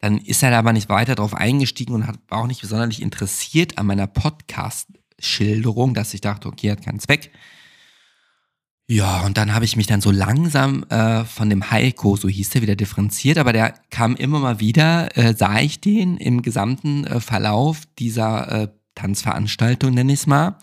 [0.00, 3.78] Dann ist er aber nicht weiter darauf eingestiegen und hat, war auch nicht besonders interessiert
[3.78, 7.30] an meiner Podcast-Schilderung, dass ich dachte, okay, hat keinen Zweck.
[8.86, 12.50] Ja, und dann habe ich mich dann so langsam äh, von dem Heiko, so hieß
[12.50, 17.04] der, wieder differenziert, aber der kam immer mal wieder, äh, sah ich den im gesamten
[17.06, 20.58] äh, Verlauf dieser äh, Tanzveranstaltung, nenne ich es mal.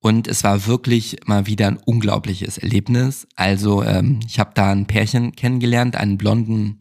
[0.00, 3.28] Und es war wirklich mal wieder ein unglaubliches Erlebnis.
[3.36, 6.78] Also ähm, ich habe da ein Pärchen kennengelernt, einen blonden,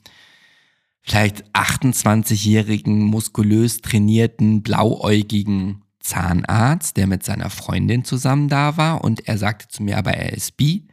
[1.01, 9.37] vielleicht 28-jährigen, muskulös trainierten, blauäugigen Zahnarzt, der mit seiner Freundin zusammen da war und er
[9.37, 10.87] sagte zu mir, aber er ist bi.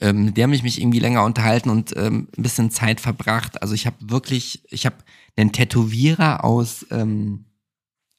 [0.00, 3.60] Ähm, der mich mich irgendwie länger unterhalten und ähm, ein bisschen Zeit verbracht.
[3.62, 4.96] Also ich habe wirklich, ich habe
[5.36, 7.46] einen Tätowierer aus ähm,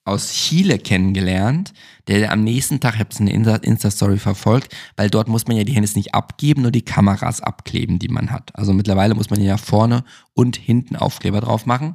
[0.10, 1.72] aus Chile kennengelernt,
[2.08, 5.56] der am nächsten Tag, ich habe es in der Insta-Story verfolgt, weil dort muss man
[5.56, 8.56] ja die Handys nicht abgeben, nur die Kameras abkleben, die man hat.
[8.56, 10.04] Also mittlerweile muss man ja vorne
[10.34, 11.94] und hinten Aufkleber drauf machen.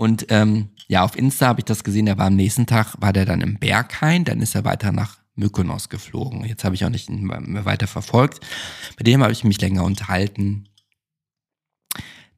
[0.00, 3.12] Und ähm, ja, auf Insta habe ich das gesehen, der war am nächsten Tag, war
[3.12, 6.42] der dann im Berghain, dann ist er weiter nach Mykonos geflogen.
[6.46, 8.42] Jetzt habe ich auch nicht mehr weiter verfolgt.
[8.96, 10.70] Mit dem habe ich mich länger unterhalten.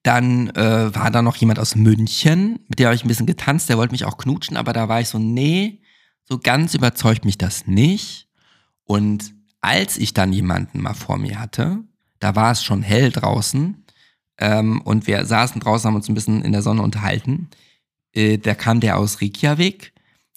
[0.03, 3.68] Dann äh, war da noch jemand aus München, mit dem habe ich ein bisschen getanzt,
[3.68, 5.83] der wollte mich auch knutschen, aber da war ich so, nee,
[6.25, 8.27] so ganz überzeugt mich das nicht.
[8.83, 11.79] Und als ich dann jemanden mal vor mir hatte,
[12.18, 13.81] da war es schon hell draußen
[14.42, 17.48] ähm, und wir saßen draußen, haben uns ein bisschen in der Sonne unterhalten.
[18.12, 19.92] Äh, da kam der aus Reykjavik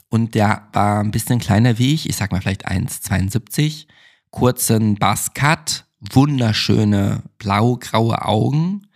[0.10, 3.88] und der war ein bisschen kleiner wie ich, ich sag mal vielleicht 1,72,
[4.30, 8.88] kurzen Buzzcut, wunderschöne blau-graue Augen,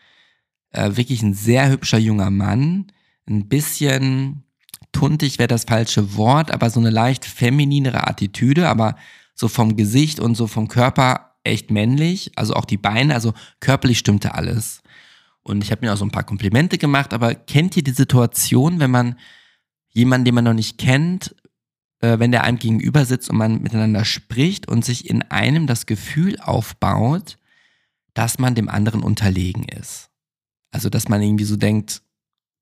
[0.70, 2.92] äh, wirklich ein sehr hübscher junger Mann,
[3.28, 4.44] ein bisschen
[4.92, 8.96] tuntig wäre das falsche Wort, aber so eine leicht femininere Attitüde, aber
[9.34, 13.98] so vom Gesicht und so vom Körper echt männlich, also auch die Beine, also körperlich
[13.98, 14.84] stimmte alles.
[15.50, 18.80] Und ich habe mir auch so ein paar Komplimente gemacht, aber kennt ihr die Situation,
[18.80, 19.18] wenn man
[19.90, 21.36] jemanden, den man noch nicht kennt,
[22.02, 25.88] äh, wenn der einem gegenüber sitzt und man miteinander spricht und sich in einem das
[25.88, 27.38] Gefühl aufbaut,
[28.14, 30.10] dass man dem anderen unterlegen ist.
[30.72, 32.04] Also, dass man irgendwie so denkt,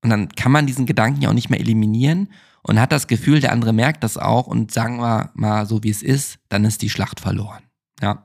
[0.02, 2.30] und dann kann man diesen Gedanken ja auch nicht mehr eliminieren
[2.62, 5.90] und hat das Gefühl, der andere merkt das auch und sagen wir mal so, wie
[5.90, 7.64] es ist, dann ist die Schlacht verloren.
[8.00, 8.22] Ja.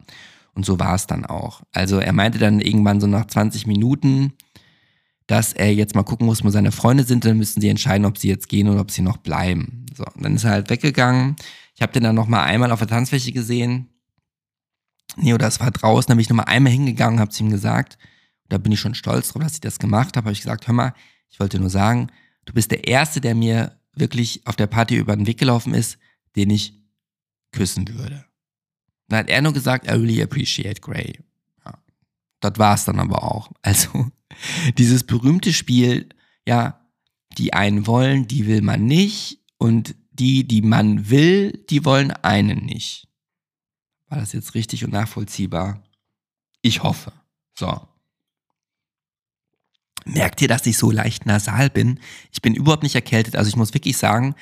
[0.54, 1.64] Und so war es dann auch.
[1.72, 4.34] Also er meinte dann irgendwann so nach 20 Minuten,
[5.28, 8.18] dass er jetzt mal gucken muss, wo seine Freunde sind, dann müssen sie entscheiden, ob
[8.18, 9.86] sie jetzt gehen oder ob sie noch bleiben.
[9.96, 11.36] So, und dann ist er halt weggegangen.
[11.76, 13.90] Ich habe den dann noch mal einmal auf der Tanzfläche gesehen.
[15.16, 17.50] Nee, oder es war draußen, da bin ich noch mal einmal hingegangen, habe zu ihm
[17.50, 17.98] gesagt,
[18.50, 20.74] da bin ich schon stolz drauf, dass ich das gemacht habe, habe ich gesagt, hör
[20.74, 20.94] mal,
[21.30, 22.10] ich wollte nur sagen,
[22.46, 25.98] du bist der Erste, der mir wirklich auf der Party über den Weg gelaufen ist,
[26.36, 26.80] den ich
[27.52, 28.26] küssen würde.
[29.08, 31.20] Dann hat er nur gesagt, I really appreciate Gray.
[31.66, 31.78] Ja.
[32.40, 33.52] Das war es dann aber auch.
[33.62, 34.12] Also
[34.78, 36.10] dieses berühmte Spiel,
[36.48, 36.80] ja,
[37.38, 42.66] die einen wollen, die will man nicht und die, die man will, die wollen einen
[42.66, 43.08] nicht.
[44.08, 45.84] War das jetzt richtig und nachvollziehbar?
[46.62, 47.12] Ich hoffe.
[47.58, 47.88] So.
[50.06, 52.00] Merkt ihr, dass ich so leicht nasal bin?
[52.32, 53.36] Ich bin überhaupt nicht erkältet.
[53.36, 54.36] Also ich muss wirklich sagen,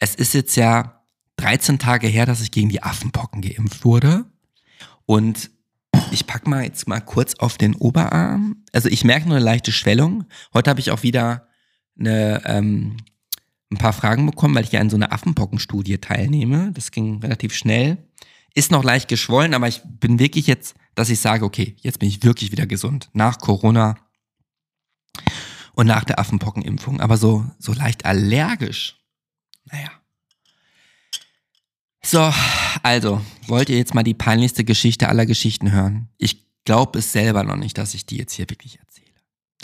[0.00, 1.04] es ist jetzt ja
[1.36, 4.24] 13 Tage her, dass ich gegen die Affenpocken geimpft wurde.
[5.06, 5.51] Und
[6.12, 8.62] ich packe mal jetzt mal kurz auf den Oberarm.
[8.72, 10.24] Also ich merke nur eine leichte Schwellung.
[10.54, 11.48] Heute habe ich auch wieder
[11.98, 12.98] eine, ähm,
[13.70, 16.72] ein paar Fragen bekommen, weil ich ja an so einer Affenpockenstudie teilnehme.
[16.72, 17.98] Das ging relativ schnell.
[18.54, 22.08] Ist noch leicht geschwollen, aber ich bin wirklich jetzt, dass ich sage, okay, jetzt bin
[22.08, 23.08] ich wirklich wieder gesund.
[23.14, 23.96] Nach Corona
[25.74, 27.00] und nach der Affenpockenimpfung.
[27.00, 29.00] Aber so, so leicht allergisch.
[29.64, 29.90] Naja.
[32.04, 32.32] So,
[32.82, 36.08] also, wollt ihr jetzt mal die peinlichste Geschichte aller Geschichten hören?
[36.18, 39.06] Ich glaube es selber noch nicht, dass ich die jetzt hier wirklich erzähle.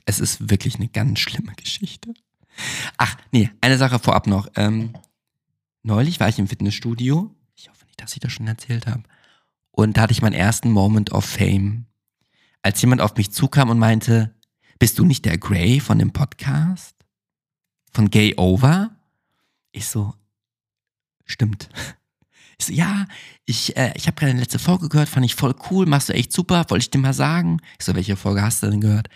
[0.06, 2.14] Es ist wirklich eine ganz schlimme Geschichte.
[2.96, 4.48] Ach, nee, eine Sache vorab noch.
[4.56, 4.94] Ähm,
[5.82, 7.34] neulich war ich im Fitnessstudio.
[7.56, 9.02] Ich hoffe nicht, dass ich das schon erzählt habe.
[9.72, 11.86] Und da hatte ich meinen ersten Moment of Fame.
[12.62, 14.34] Als jemand auf mich zukam und meinte,
[14.78, 16.94] bist du nicht der Gray von dem Podcast?
[17.92, 18.90] Von Gay Over?
[19.72, 20.14] Ich so,
[21.24, 21.68] stimmt.
[22.58, 23.06] Ich so, ja,
[23.44, 26.12] ich, äh, ich habe gerade eine letzte Folge gehört, fand ich voll cool, machst du
[26.12, 27.60] echt super, wollte ich dir mal sagen.
[27.78, 29.08] Ich so, welche Folge hast du denn gehört?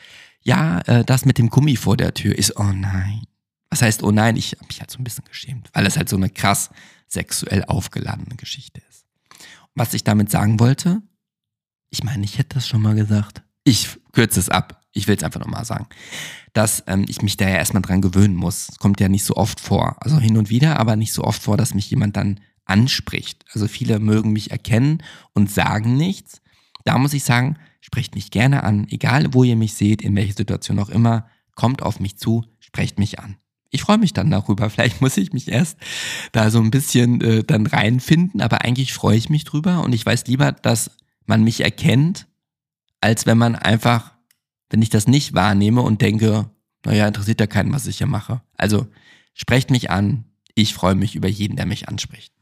[0.42, 2.38] Ja, äh, das mit dem Gummi vor der Tür.
[2.38, 3.22] Ich so, oh nein.
[3.70, 4.37] Was heißt, oh nein?
[4.37, 6.70] Ich habe mich halt so ein bisschen geschämt, weil es halt so eine krass
[7.09, 9.05] sexuell aufgeladene Geschichte ist.
[9.74, 11.02] was ich damit sagen wollte,
[11.90, 13.42] ich meine, ich hätte das schon mal gesagt.
[13.64, 15.87] Ich kürze es ab ich will es einfach nochmal sagen,
[16.52, 18.68] dass ähm, ich mich da ja erstmal dran gewöhnen muss.
[18.68, 19.96] Es kommt ja nicht so oft vor.
[20.00, 23.44] Also hin und wieder, aber nicht so oft vor, dass mich jemand dann anspricht.
[23.53, 26.40] Also viele mögen mich erkennen und sagen nichts.
[26.85, 30.35] Da muss ich sagen, sprecht mich gerne an, egal wo ihr mich seht, in welcher
[30.35, 33.37] Situation auch immer, kommt auf mich zu, sprecht mich an.
[33.70, 34.70] Ich freue mich dann darüber.
[34.70, 35.79] Vielleicht muss ich mich erst
[36.33, 40.05] da so ein bisschen äh, dann reinfinden, aber eigentlich freue ich mich drüber und ich
[40.05, 40.90] weiß lieber, dass
[41.27, 42.27] man mich erkennt,
[43.01, 44.12] als wenn man einfach
[44.72, 46.51] wenn ich das nicht wahrnehme und denke,
[46.85, 48.40] naja, interessiert ja keinen, was ich hier mache.
[48.57, 48.87] Also
[49.35, 50.25] sprecht mich an.
[50.55, 52.33] Ich freue mich über jeden, der mich anspricht.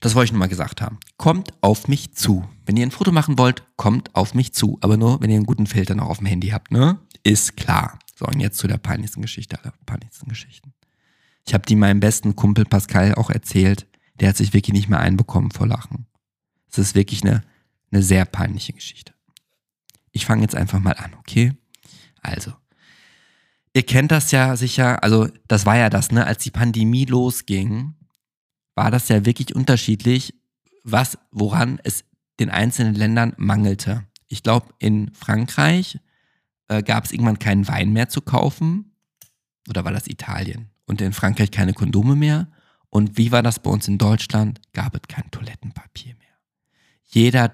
[0.00, 0.98] Das wollte ich nur mal gesagt haben.
[1.18, 2.48] Kommt auf mich zu.
[2.64, 4.78] Wenn ihr ein Foto machen wollt, kommt auf mich zu.
[4.80, 6.98] Aber nur, wenn ihr einen guten Filter noch auf dem Handy habt, ne?
[7.22, 7.98] Ist klar.
[8.18, 10.72] So, und jetzt zu der peinlichsten Geschichte aller peinlichsten Geschichten.
[11.46, 13.86] Ich habe die meinem besten Kumpel Pascal auch erzählt.
[14.20, 16.06] Der hat sich wirklich nicht mehr einbekommen vor Lachen.
[16.70, 17.42] Es ist wirklich eine,
[17.90, 19.12] eine sehr peinliche Geschichte.
[20.12, 21.52] Ich fange jetzt einfach mal an, okay?
[22.22, 22.52] Also,
[23.74, 26.26] ihr kennt das ja sicher, also das war ja das, ne?
[26.26, 27.94] Als die Pandemie losging,
[28.80, 30.34] war das ja wirklich unterschiedlich,
[30.84, 32.04] was, woran es
[32.38, 34.06] den einzelnen Ländern mangelte.
[34.26, 35.98] Ich glaube, in Frankreich
[36.68, 38.96] äh, gab es irgendwann keinen Wein mehr zu kaufen.
[39.68, 40.70] Oder war das Italien?
[40.86, 42.48] Und in Frankreich keine Kondome mehr.
[42.88, 44.60] Und wie war das bei uns in Deutschland?
[44.72, 46.38] Gab es kein Toilettenpapier mehr.
[47.04, 47.52] Jeder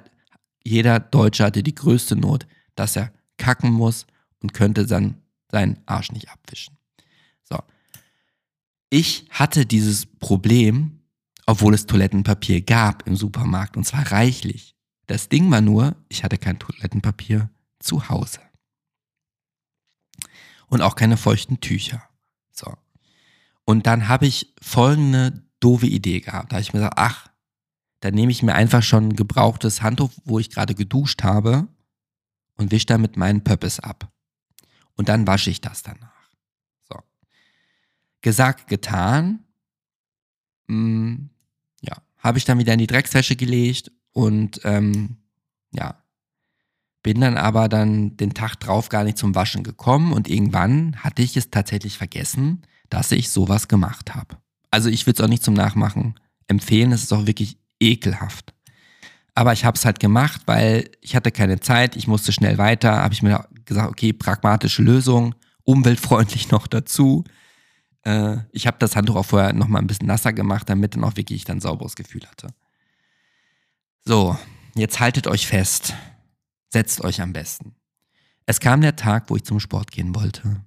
[0.66, 4.06] jeder Deutsche hatte die größte Not, dass er kacken muss
[4.40, 6.76] und könnte dann seinen Arsch nicht abwischen.
[7.44, 7.58] So.
[8.90, 10.95] Ich hatte dieses Problem,
[11.46, 14.76] obwohl es Toilettenpapier gab im Supermarkt und zwar reichlich.
[15.06, 18.40] Das Ding war nur, ich hatte kein Toilettenpapier zu Hause.
[20.66, 22.02] Und auch keine feuchten Tücher.
[22.50, 22.76] So.
[23.64, 26.50] Und dann habe ich folgende doofe Idee gehabt.
[26.50, 27.28] Da habe ich mir gesagt, ach,
[28.00, 31.68] dann nehme ich mir einfach schon ein gebrauchtes Handtuch, wo ich gerade geduscht habe
[32.56, 34.10] und wische damit meinen Pöppes ab.
[34.96, 36.30] Und dann wasche ich das danach.
[36.88, 36.98] So.
[38.22, 39.44] Gesagt, getan.
[40.68, 41.30] Hm,
[42.26, 45.16] habe ich dann wieder in die Dreckswäsche gelegt und ähm,
[45.72, 45.96] ja,
[47.02, 51.22] bin dann aber dann den Tag drauf gar nicht zum Waschen gekommen und irgendwann hatte
[51.22, 54.36] ich es tatsächlich vergessen, dass ich sowas gemacht habe.
[54.72, 56.16] Also ich würde es auch nicht zum Nachmachen
[56.48, 58.54] empfehlen, es ist auch wirklich ekelhaft.
[59.34, 63.02] Aber ich habe es halt gemacht, weil ich hatte keine Zeit, ich musste schnell weiter,
[63.02, 67.22] habe ich mir gesagt, okay, pragmatische Lösung, umweltfreundlich noch dazu.
[68.06, 71.16] Äh, ich habe das Handtuch auch vorher nochmal ein bisschen nasser gemacht, damit dann auch
[71.16, 72.48] wirklich dann sauberes Gefühl hatte.
[74.04, 74.38] So,
[74.76, 75.94] jetzt haltet euch fest.
[76.68, 77.74] Setzt euch am besten.
[78.46, 80.62] Es kam der Tag, wo ich zum Sport gehen wollte.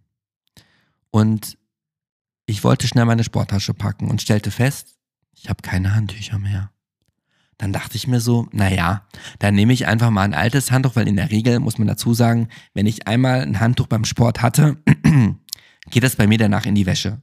[1.12, 1.58] Und
[2.46, 4.98] ich wollte schnell meine Sporttasche packen und stellte fest,
[5.32, 6.72] ich habe keine Handtücher mehr.
[7.58, 9.08] Dann dachte ich mir so, naja,
[9.40, 12.14] dann nehme ich einfach mal ein altes Handtuch, weil in der Regel muss man dazu
[12.14, 14.78] sagen, wenn ich einmal ein Handtuch beim Sport hatte,
[15.90, 17.22] geht das bei mir danach in die Wäsche.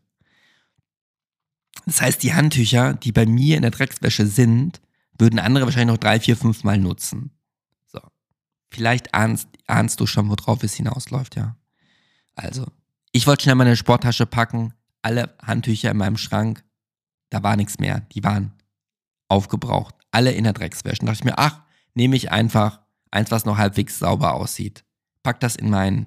[1.84, 4.80] Das heißt, die Handtücher, die bei mir in der Dreckswäsche sind,
[5.18, 7.30] würden andere wahrscheinlich noch drei, vier, fünf Mal nutzen.
[7.86, 8.00] So.
[8.70, 11.56] Vielleicht ahnst, ahnst du schon, worauf es hinausläuft, ja.
[12.34, 12.66] Also,
[13.12, 16.64] ich wollte schnell meine Sporttasche packen, alle Handtücher in meinem Schrank,
[17.30, 18.00] da war nichts mehr.
[18.12, 18.52] Die waren
[19.28, 21.00] aufgebraucht alle in der Dreckswäsche.
[21.00, 21.60] Da dachte ich mir, ach,
[21.94, 24.82] nehme ich einfach eins, was noch halbwegs sauber aussieht.
[25.22, 26.06] Pack das in mein,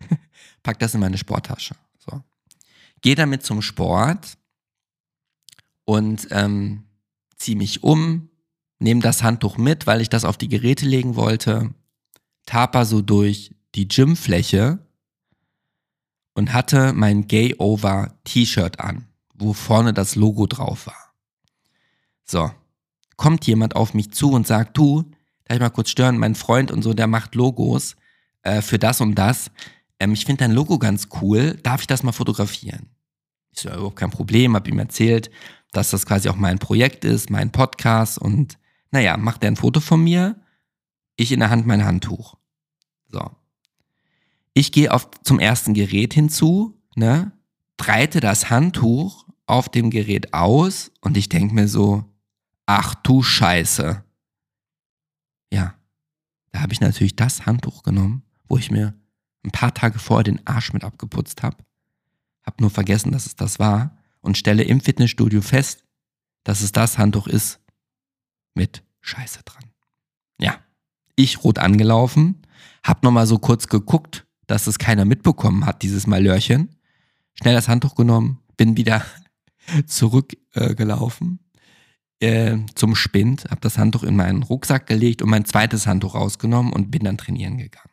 [0.64, 1.76] pack das in meine Sporttasche.
[3.02, 4.38] Gehe damit zum Sport
[5.84, 6.84] und ähm,
[7.36, 8.30] ziehe mich um,
[8.78, 11.74] nehme das Handtuch mit, weil ich das auf die Geräte legen wollte,
[12.46, 14.78] taper so durch die Gymfläche
[16.34, 21.14] und hatte mein Gay Over T-Shirt an, wo vorne das Logo drauf war.
[22.24, 22.50] So,
[23.16, 25.02] kommt jemand auf mich zu und sagt, du,
[25.44, 27.96] darf ich mal kurz stören, mein Freund und so, der macht Logos
[28.42, 29.50] äh, für das und das.
[30.02, 32.88] Ähm, ich finde dein Logo ganz cool, darf ich das mal fotografieren?
[33.52, 35.30] Ich so, überhaupt kein Problem, hab ihm erzählt,
[35.70, 38.58] dass das quasi auch mein Projekt ist, mein Podcast und
[38.90, 40.40] naja, macht er ein Foto von mir,
[41.14, 42.34] ich in der Hand mein Handtuch.
[43.06, 43.30] So.
[44.54, 44.90] Ich gehe
[45.22, 47.30] zum ersten Gerät hinzu, ne,
[47.76, 52.04] breite das Handtuch auf dem Gerät aus und ich denke mir so,
[52.66, 54.04] Ach du Scheiße.
[55.52, 55.74] Ja,
[56.50, 58.94] da habe ich natürlich das Handtuch genommen, wo ich mir
[59.44, 61.56] ein paar Tage vorher den Arsch mit abgeputzt habe.
[62.44, 65.84] Hab nur vergessen, dass es das war und stelle im Fitnessstudio fest,
[66.44, 67.60] dass es das Handtuch ist
[68.54, 69.64] mit Scheiße dran.
[70.40, 70.58] Ja,
[71.16, 72.42] ich rot angelaufen,
[72.82, 76.76] hab nochmal so kurz geguckt, dass es keiner mitbekommen hat, dieses Malörchen.
[77.34, 79.04] Schnell das Handtuch genommen, bin wieder
[79.86, 81.38] zurückgelaufen,
[82.20, 86.72] äh, zum Spind, habe das Handtuch in meinen Rucksack gelegt und mein zweites Handtuch rausgenommen
[86.72, 87.91] und bin dann trainieren gegangen.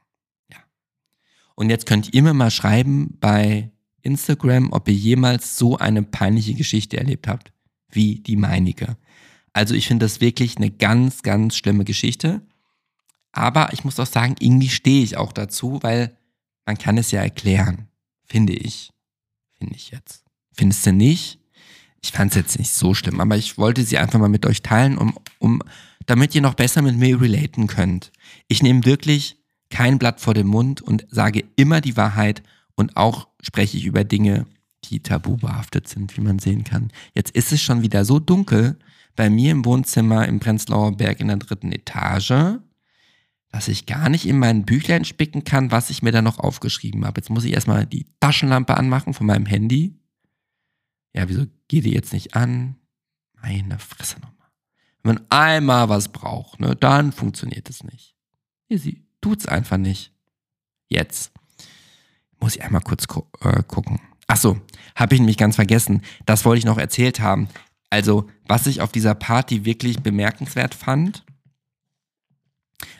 [1.60, 3.70] Und jetzt könnt ihr mir mal schreiben bei
[4.01, 7.51] Instagram, ob ihr jemals so eine peinliche Geschichte erlebt habt,
[7.91, 8.95] wie die meinige.
[9.51, 12.41] Also ich finde das wirklich eine ganz, ganz schlimme Geschichte.
[13.34, 16.16] Aber ich muss auch sagen, irgendwie stehe ich auch dazu, weil
[16.66, 17.89] man kann es ja erklären,
[18.24, 18.93] finde ich.
[19.57, 20.24] Finde ich jetzt.
[20.53, 21.39] Findest du nicht?
[22.01, 24.62] ich fand es jetzt nicht so schlimm, aber ich wollte sie einfach mal mit euch
[24.62, 25.62] teilen, um, um,
[26.05, 28.12] damit ihr noch besser mit mir relaten könnt.
[28.47, 29.38] Ich nehme wirklich
[29.70, 32.43] kein Blatt vor den Mund und sage immer die Wahrheit
[32.76, 34.45] und auch spreche ich über Dinge,
[34.86, 36.91] die tabu behaftet sind, wie man sehen kann.
[37.13, 38.78] Jetzt ist es schon wieder so dunkel
[39.15, 42.59] bei mir im Wohnzimmer im Prenzlauer Berg in der dritten Etage,
[43.51, 47.05] dass ich gar nicht in mein Büchlein spicken kann, was ich mir da noch aufgeschrieben
[47.05, 47.20] habe.
[47.20, 49.99] Jetzt muss ich erstmal die Taschenlampe anmachen von meinem Handy
[51.13, 52.76] ja, wieso geht die jetzt nicht an?
[53.41, 54.49] Meine Fresse nochmal.
[55.01, 58.15] Wenn man einmal was braucht, ne, dann funktioniert es nicht.
[58.70, 60.11] Sie tut's einfach nicht.
[60.88, 61.32] Jetzt.
[62.39, 63.99] Muss ich einmal kurz gu äh, gucken.
[64.28, 64.59] Ach so,
[64.95, 66.01] habe ich nämlich ganz vergessen.
[66.26, 67.49] Das wollte ich noch erzählt haben.
[67.89, 71.26] Also, was ich auf dieser Party wirklich bemerkenswert fand.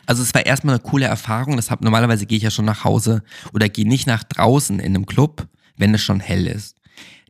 [0.06, 1.56] Also, es war erstmal eine coole Erfahrung.
[1.56, 5.06] Deshalb, normalerweise gehe ich ja schon nach Hause oder gehe nicht nach draußen in einem
[5.06, 5.46] Club,
[5.76, 6.79] wenn es schon hell ist.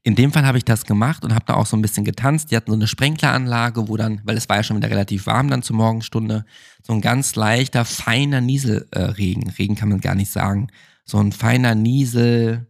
[0.02, 2.50] In dem Fall habe ich das gemacht und habe da auch so ein bisschen getanzt.
[2.50, 5.48] Die hatten so eine Sprenkleranlage, wo dann, weil es war ja schon wieder relativ warm
[5.48, 6.46] dann zur Morgenstunde,
[6.82, 9.48] so ein ganz leichter, feiner Nieselregen.
[9.48, 10.68] Äh, Regen kann man gar nicht sagen.
[11.04, 12.66] So ein feiner Niesel.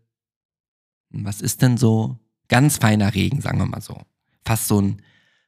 [1.10, 2.18] Was ist denn so?
[2.48, 4.02] Ganz feiner Regen, sagen wir mal so.
[4.44, 5.02] Fast so ein,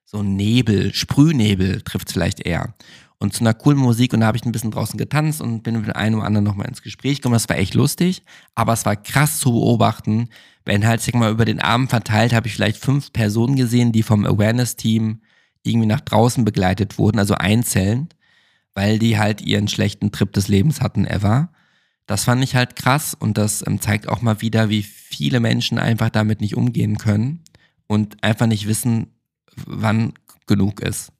[0.04, 2.74] so ein Nebel, Sprühnebel trifft es vielleicht eher.
[3.18, 5.80] Und zu einer coolen Musik und da habe ich ein bisschen draußen getanzt und bin
[5.80, 7.34] mit einem oder anderen nochmal ins Gespräch gekommen.
[7.34, 8.22] Das war echt lustig,
[8.54, 10.28] aber es war krass zu beobachten,
[10.64, 14.02] wenn halt, sag mal, über den Abend verteilt, habe ich vielleicht fünf Personen gesehen, die
[14.02, 15.20] vom Awareness-Team
[15.62, 18.08] irgendwie nach draußen begleitet wurden, also einzeln,
[18.74, 21.50] weil die halt ihren schlechten Trip des Lebens hatten, ever.
[22.06, 25.78] Das fand ich halt krass und das ähm, zeigt auch mal wieder, wie viele Menschen
[25.78, 27.40] einfach damit nicht umgehen können
[27.86, 29.08] und einfach nicht wissen,
[29.66, 30.14] wann
[30.46, 31.12] genug ist.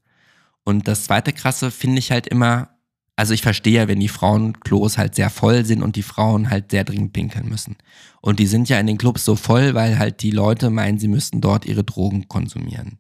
[0.65, 2.72] Und das zweite Krasse finde ich halt immer,
[3.17, 6.71] also ich verstehe ja, wenn die Frauenklos halt sehr voll sind und die Frauen halt
[6.71, 7.77] sehr dringend pinkeln müssen.
[8.21, 11.09] Und die sind ja in den Clubs so voll, weil halt die Leute meinen, sie
[11.09, 12.99] müssten dort ihre Drogen konsumieren.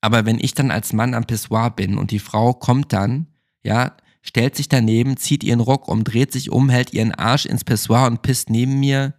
[0.00, 3.26] Aber wenn ich dann als Mann am Pissoir bin und die Frau kommt dann,
[3.62, 7.64] ja, stellt sich daneben, zieht ihren Rock um, dreht sich um, hält ihren Arsch ins
[7.64, 9.14] Pissoir und pisst neben mir,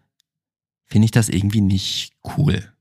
[0.85, 2.71] finde ich das irgendwie nicht cool.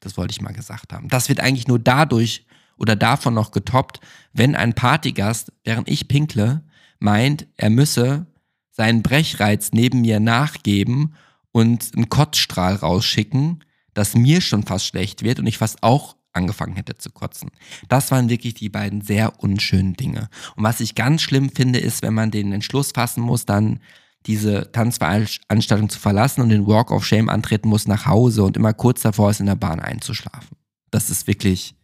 [0.00, 1.08] Das wollte ich mal gesagt haben.
[1.08, 4.00] Das wird eigentlich nur dadurch oder davon noch getoppt,
[4.32, 6.64] wenn ein Partygast, während ich pinkle,
[7.00, 8.26] meint, er müsse
[8.70, 11.14] seinen Brechreiz neben mir nachgeben
[11.52, 16.76] und einen Kotzstrahl rausschicken, dass mir schon fast schlecht wird und ich fast auch angefangen
[16.76, 17.50] hätte zu kotzen.
[17.88, 20.28] Das waren wirklich die beiden sehr unschönen Dinge.
[20.54, 23.80] Und was ich ganz schlimm finde, ist, wenn man den Entschluss fassen muss, dann
[24.26, 28.74] diese Tanzveranstaltung zu verlassen und den Walk of Shame antreten muss nach Hause und immer
[28.74, 30.56] kurz davor ist, in der Bahn einzuschlafen.
[30.90, 31.74] Das ist wirklich,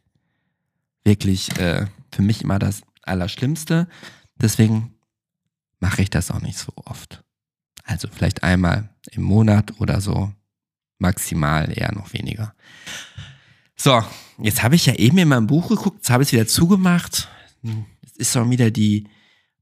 [1.03, 3.89] wirklich äh, für mich immer das Allerschlimmste.
[4.41, 4.96] Deswegen
[5.81, 7.23] mache ich das auch nicht so oft.
[7.85, 10.33] Also vielleicht einmal im Monat oder so,
[10.99, 12.55] maximal eher noch weniger.
[13.77, 14.03] So,
[14.39, 17.29] jetzt habe ich ja eben in meinem Buch geguckt, jetzt habe ich es wieder zugemacht.
[18.03, 19.09] Jetzt ist schon wieder die,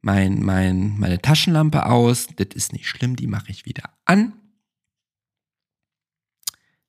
[0.01, 2.29] mein, mein, meine Taschenlampe aus.
[2.37, 4.35] Das ist nicht schlimm, die mache ich wieder an.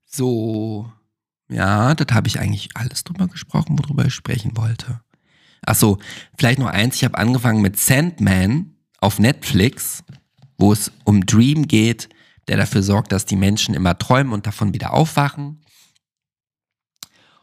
[0.05, 0.91] So,
[1.49, 5.01] ja, das habe ich eigentlich alles drüber gesprochen, worüber ich sprechen wollte.
[5.65, 5.99] Achso,
[6.37, 10.03] vielleicht noch eins, ich habe angefangen mit Sandman auf Netflix,
[10.57, 12.09] wo es um Dream geht,
[12.47, 15.61] der dafür sorgt, dass die Menschen immer träumen und davon wieder aufwachen.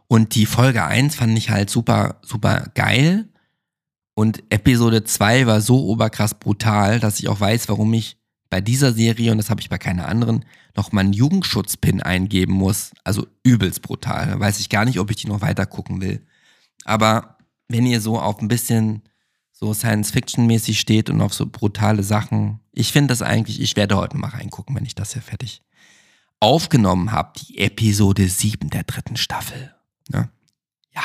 [0.07, 3.29] Und die Folge 1 fand ich halt super, super geil.
[4.15, 8.19] Und Episode 2 war so oberkrass brutal, dass ich auch weiß, warum ich
[8.51, 10.45] bei dieser Serie, und das habe ich bei keiner anderen,
[10.77, 12.93] noch mal einen Jugendschutzpin eingeben muss.
[13.05, 14.27] Also übelst brutal.
[14.27, 16.27] Da weiß ich gar nicht, ob ich die noch weiter gucken will.
[16.85, 17.39] Aber
[17.69, 19.03] wenn ihr so auf ein bisschen
[19.63, 24.17] so Science-Fiction-mäßig steht und auf so brutale Sachen, ich finde das eigentlich, ich werde heute
[24.17, 25.63] mal reingucken, wenn ich das hier fertig
[26.41, 27.39] aufgenommen habe.
[27.39, 29.73] Die Episode 7 der dritten Staffel.
[30.09, 30.29] Ne?
[30.93, 31.03] Ja.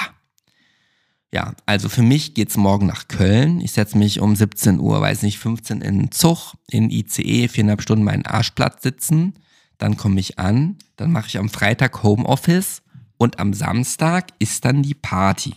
[1.31, 3.61] Ja, also für mich geht's morgen nach Köln.
[3.61, 7.83] Ich setze mich um 17 Uhr, weiß nicht, 15 in den Zug, in ICE, viereinhalb
[7.83, 9.35] Stunden meinen Arschplatz sitzen.
[9.77, 12.81] Dann komme ich an, dann mache ich am Freitag Homeoffice
[13.17, 15.53] und am Samstag ist dann die Party.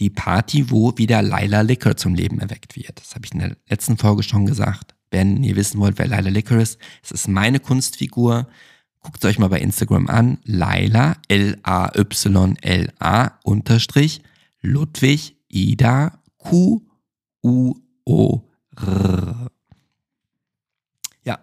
[0.00, 2.98] Die Party, wo wieder Laila Liquor zum Leben erweckt wird.
[3.00, 4.94] Das habe ich in der letzten Folge schon gesagt.
[5.10, 8.48] Wenn ihr wissen wollt, wer Laila Liquor ist, es ist meine Kunstfigur.
[9.00, 10.38] Guckt euch mal bei Instagram an.
[10.44, 12.10] Laila, L-A-Y-L-A,
[13.44, 14.22] unterstrich,
[14.60, 16.82] Ludwig, Ida, Q,
[17.42, 17.74] U,
[18.04, 18.42] O,
[18.76, 19.50] R.
[21.24, 21.38] Ja,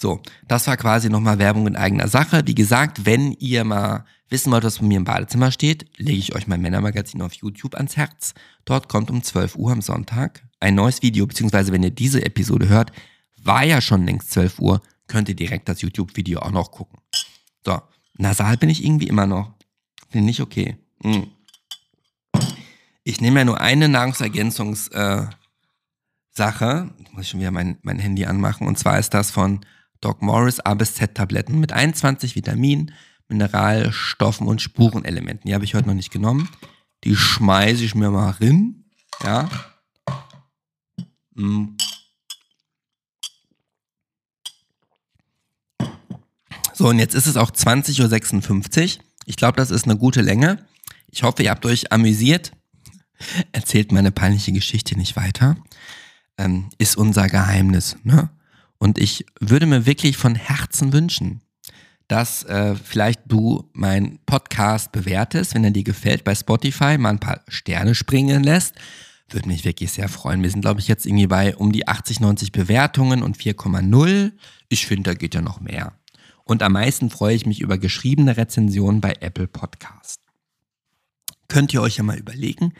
[0.00, 2.42] so, das war quasi nochmal Werbung in eigener Sache.
[2.46, 6.34] Wie gesagt, wenn ihr mal wissen wollt, was bei mir im Badezimmer steht, lege ich
[6.34, 8.32] euch mein Männermagazin auf YouTube ans Herz.
[8.64, 12.68] Dort kommt um 12 Uhr am Sonntag ein neues Video, beziehungsweise wenn ihr diese Episode
[12.68, 12.92] hört,
[13.42, 17.00] war ja schon längst 12 Uhr, könnt ihr direkt das YouTube-Video auch noch gucken.
[17.64, 17.80] So,
[18.16, 19.52] nasal bin ich irgendwie immer noch.
[20.08, 20.76] Finde ich okay.
[21.02, 21.24] Mm.
[23.04, 25.34] Ich nehme ja nur eine Nahrungsergänzungssache.
[26.36, 28.66] Äh, muss ich schon wieder mein, mein Handy anmachen.
[28.66, 29.60] Und zwar ist das von
[30.00, 32.92] Doc Morris A bis Z Tabletten mit 21 Vitaminen,
[33.28, 35.48] Mineralstoffen und Spurenelementen.
[35.48, 36.48] Die habe ich heute noch nicht genommen.
[37.04, 38.84] Die schmeiße ich mir mal rein.
[39.22, 39.48] Ja.
[41.34, 41.76] Mm.
[46.72, 49.04] So, und jetzt ist es auch 20.56 Uhr.
[49.26, 50.64] Ich glaube, das ist eine gute Länge.
[51.08, 52.52] Ich hoffe, ihr habt euch amüsiert.
[53.52, 55.56] Erzählt meine peinliche Geschichte nicht weiter.
[56.38, 57.96] Ähm, ist unser Geheimnis.
[58.02, 58.30] Ne?
[58.80, 61.42] Und ich würde mir wirklich von Herzen wünschen,
[62.08, 67.20] dass äh, vielleicht du meinen Podcast bewertest, wenn er dir gefällt, bei Spotify mal ein
[67.20, 68.74] paar Sterne springen lässt.
[69.28, 70.42] Würde mich wirklich sehr freuen.
[70.42, 74.32] Wir sind, glaube ich, jetzt irgendwie bei um die 80, 90 Bewertungen und 4,0.
[74.70, 75.92] Ich finde, da geht ja noch mehr.
[76.44, 80.20] Und am meisten freue ich mich über geschriebene Rezensionen bei Apple Podcast.
[81.46, 82.72] Könnt ihr euch ja mal überlegen.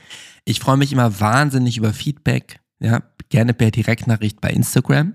[0.45, 2.59] Ich freue mich immer wahnsinnig über Feedback.
[2.81, 5.15] Ja, gerne per Direktnachricht bei Instagram.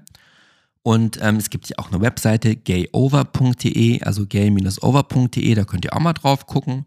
[0.85, 5.99] Und ähm, es gibt ja auch eine Webseite gayover.de, also gay-over.de, da könnt ihr auch
[5.99, 6.85] mal drauf gucken.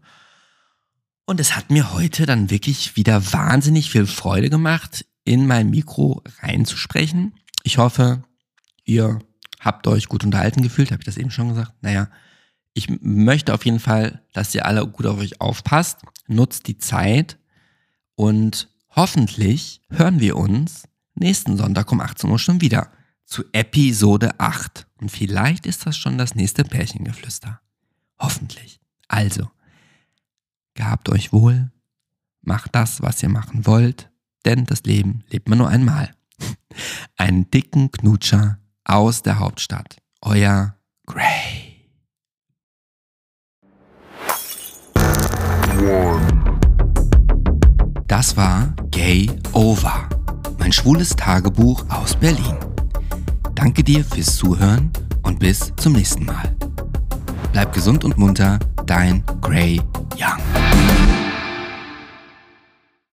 [1.25, 6.23] Und es hat mir heute dann wirklich wieder wahnsinnig viel Freude gemacht, in mein Mikro
[6.41, 7.33] reinzusprechen.
[7.63, 8.23] Ich hoffe,
[8.85, 9.19] ihr
[9.59, 11.73] Habt euch gut unterhalten gefühlt, habe ich das eben schon gesagt?
[11.81, 12.09] Naja,
[12.73, 15.99] ich möchte auf jeden Fall, dass ihr alle gut auf euch aufpasst.
[16.27, 17.37] Nutzt die Zeit
[18.15, 20.83] und hoffentlich hören wir uns
[21.13, 22.91] nächsten Sonntag um 18 Uhr schon wieder
[23.29, 24.87] zu Episode 8.
[24.99, 27.61] Und vielleicht ist das schon das nächste Pärchengeflüster.
[28.17, 28.81] Hoffentlich.
[29.07, 29.49] Also,
[30.73, 31.71] gehabt euch wohl,
[32.41, 34.09] macht das, was ihr machen wollt,
[34.45, 36.13] denn das Leben lebt man nur einmal.
[37.17, 39.97] Einen dicken Knutscher aus der Hauptstadt.
[40.21, 40.75] Euer
[41.05, 41.75] Gray.
[48.07, 50.09] Das war Gay Over,
[50.57, 52.57] mein schwules Tagebuch aus Berlin.
[53.61, 54.89] Danke dir fürs Zuhören
[55.23, 56.55] und bis zum nächsten Mal.
[57.51, 59.81] Bleib gesund und munter, dein Gray
[60.15, 61.18] Young.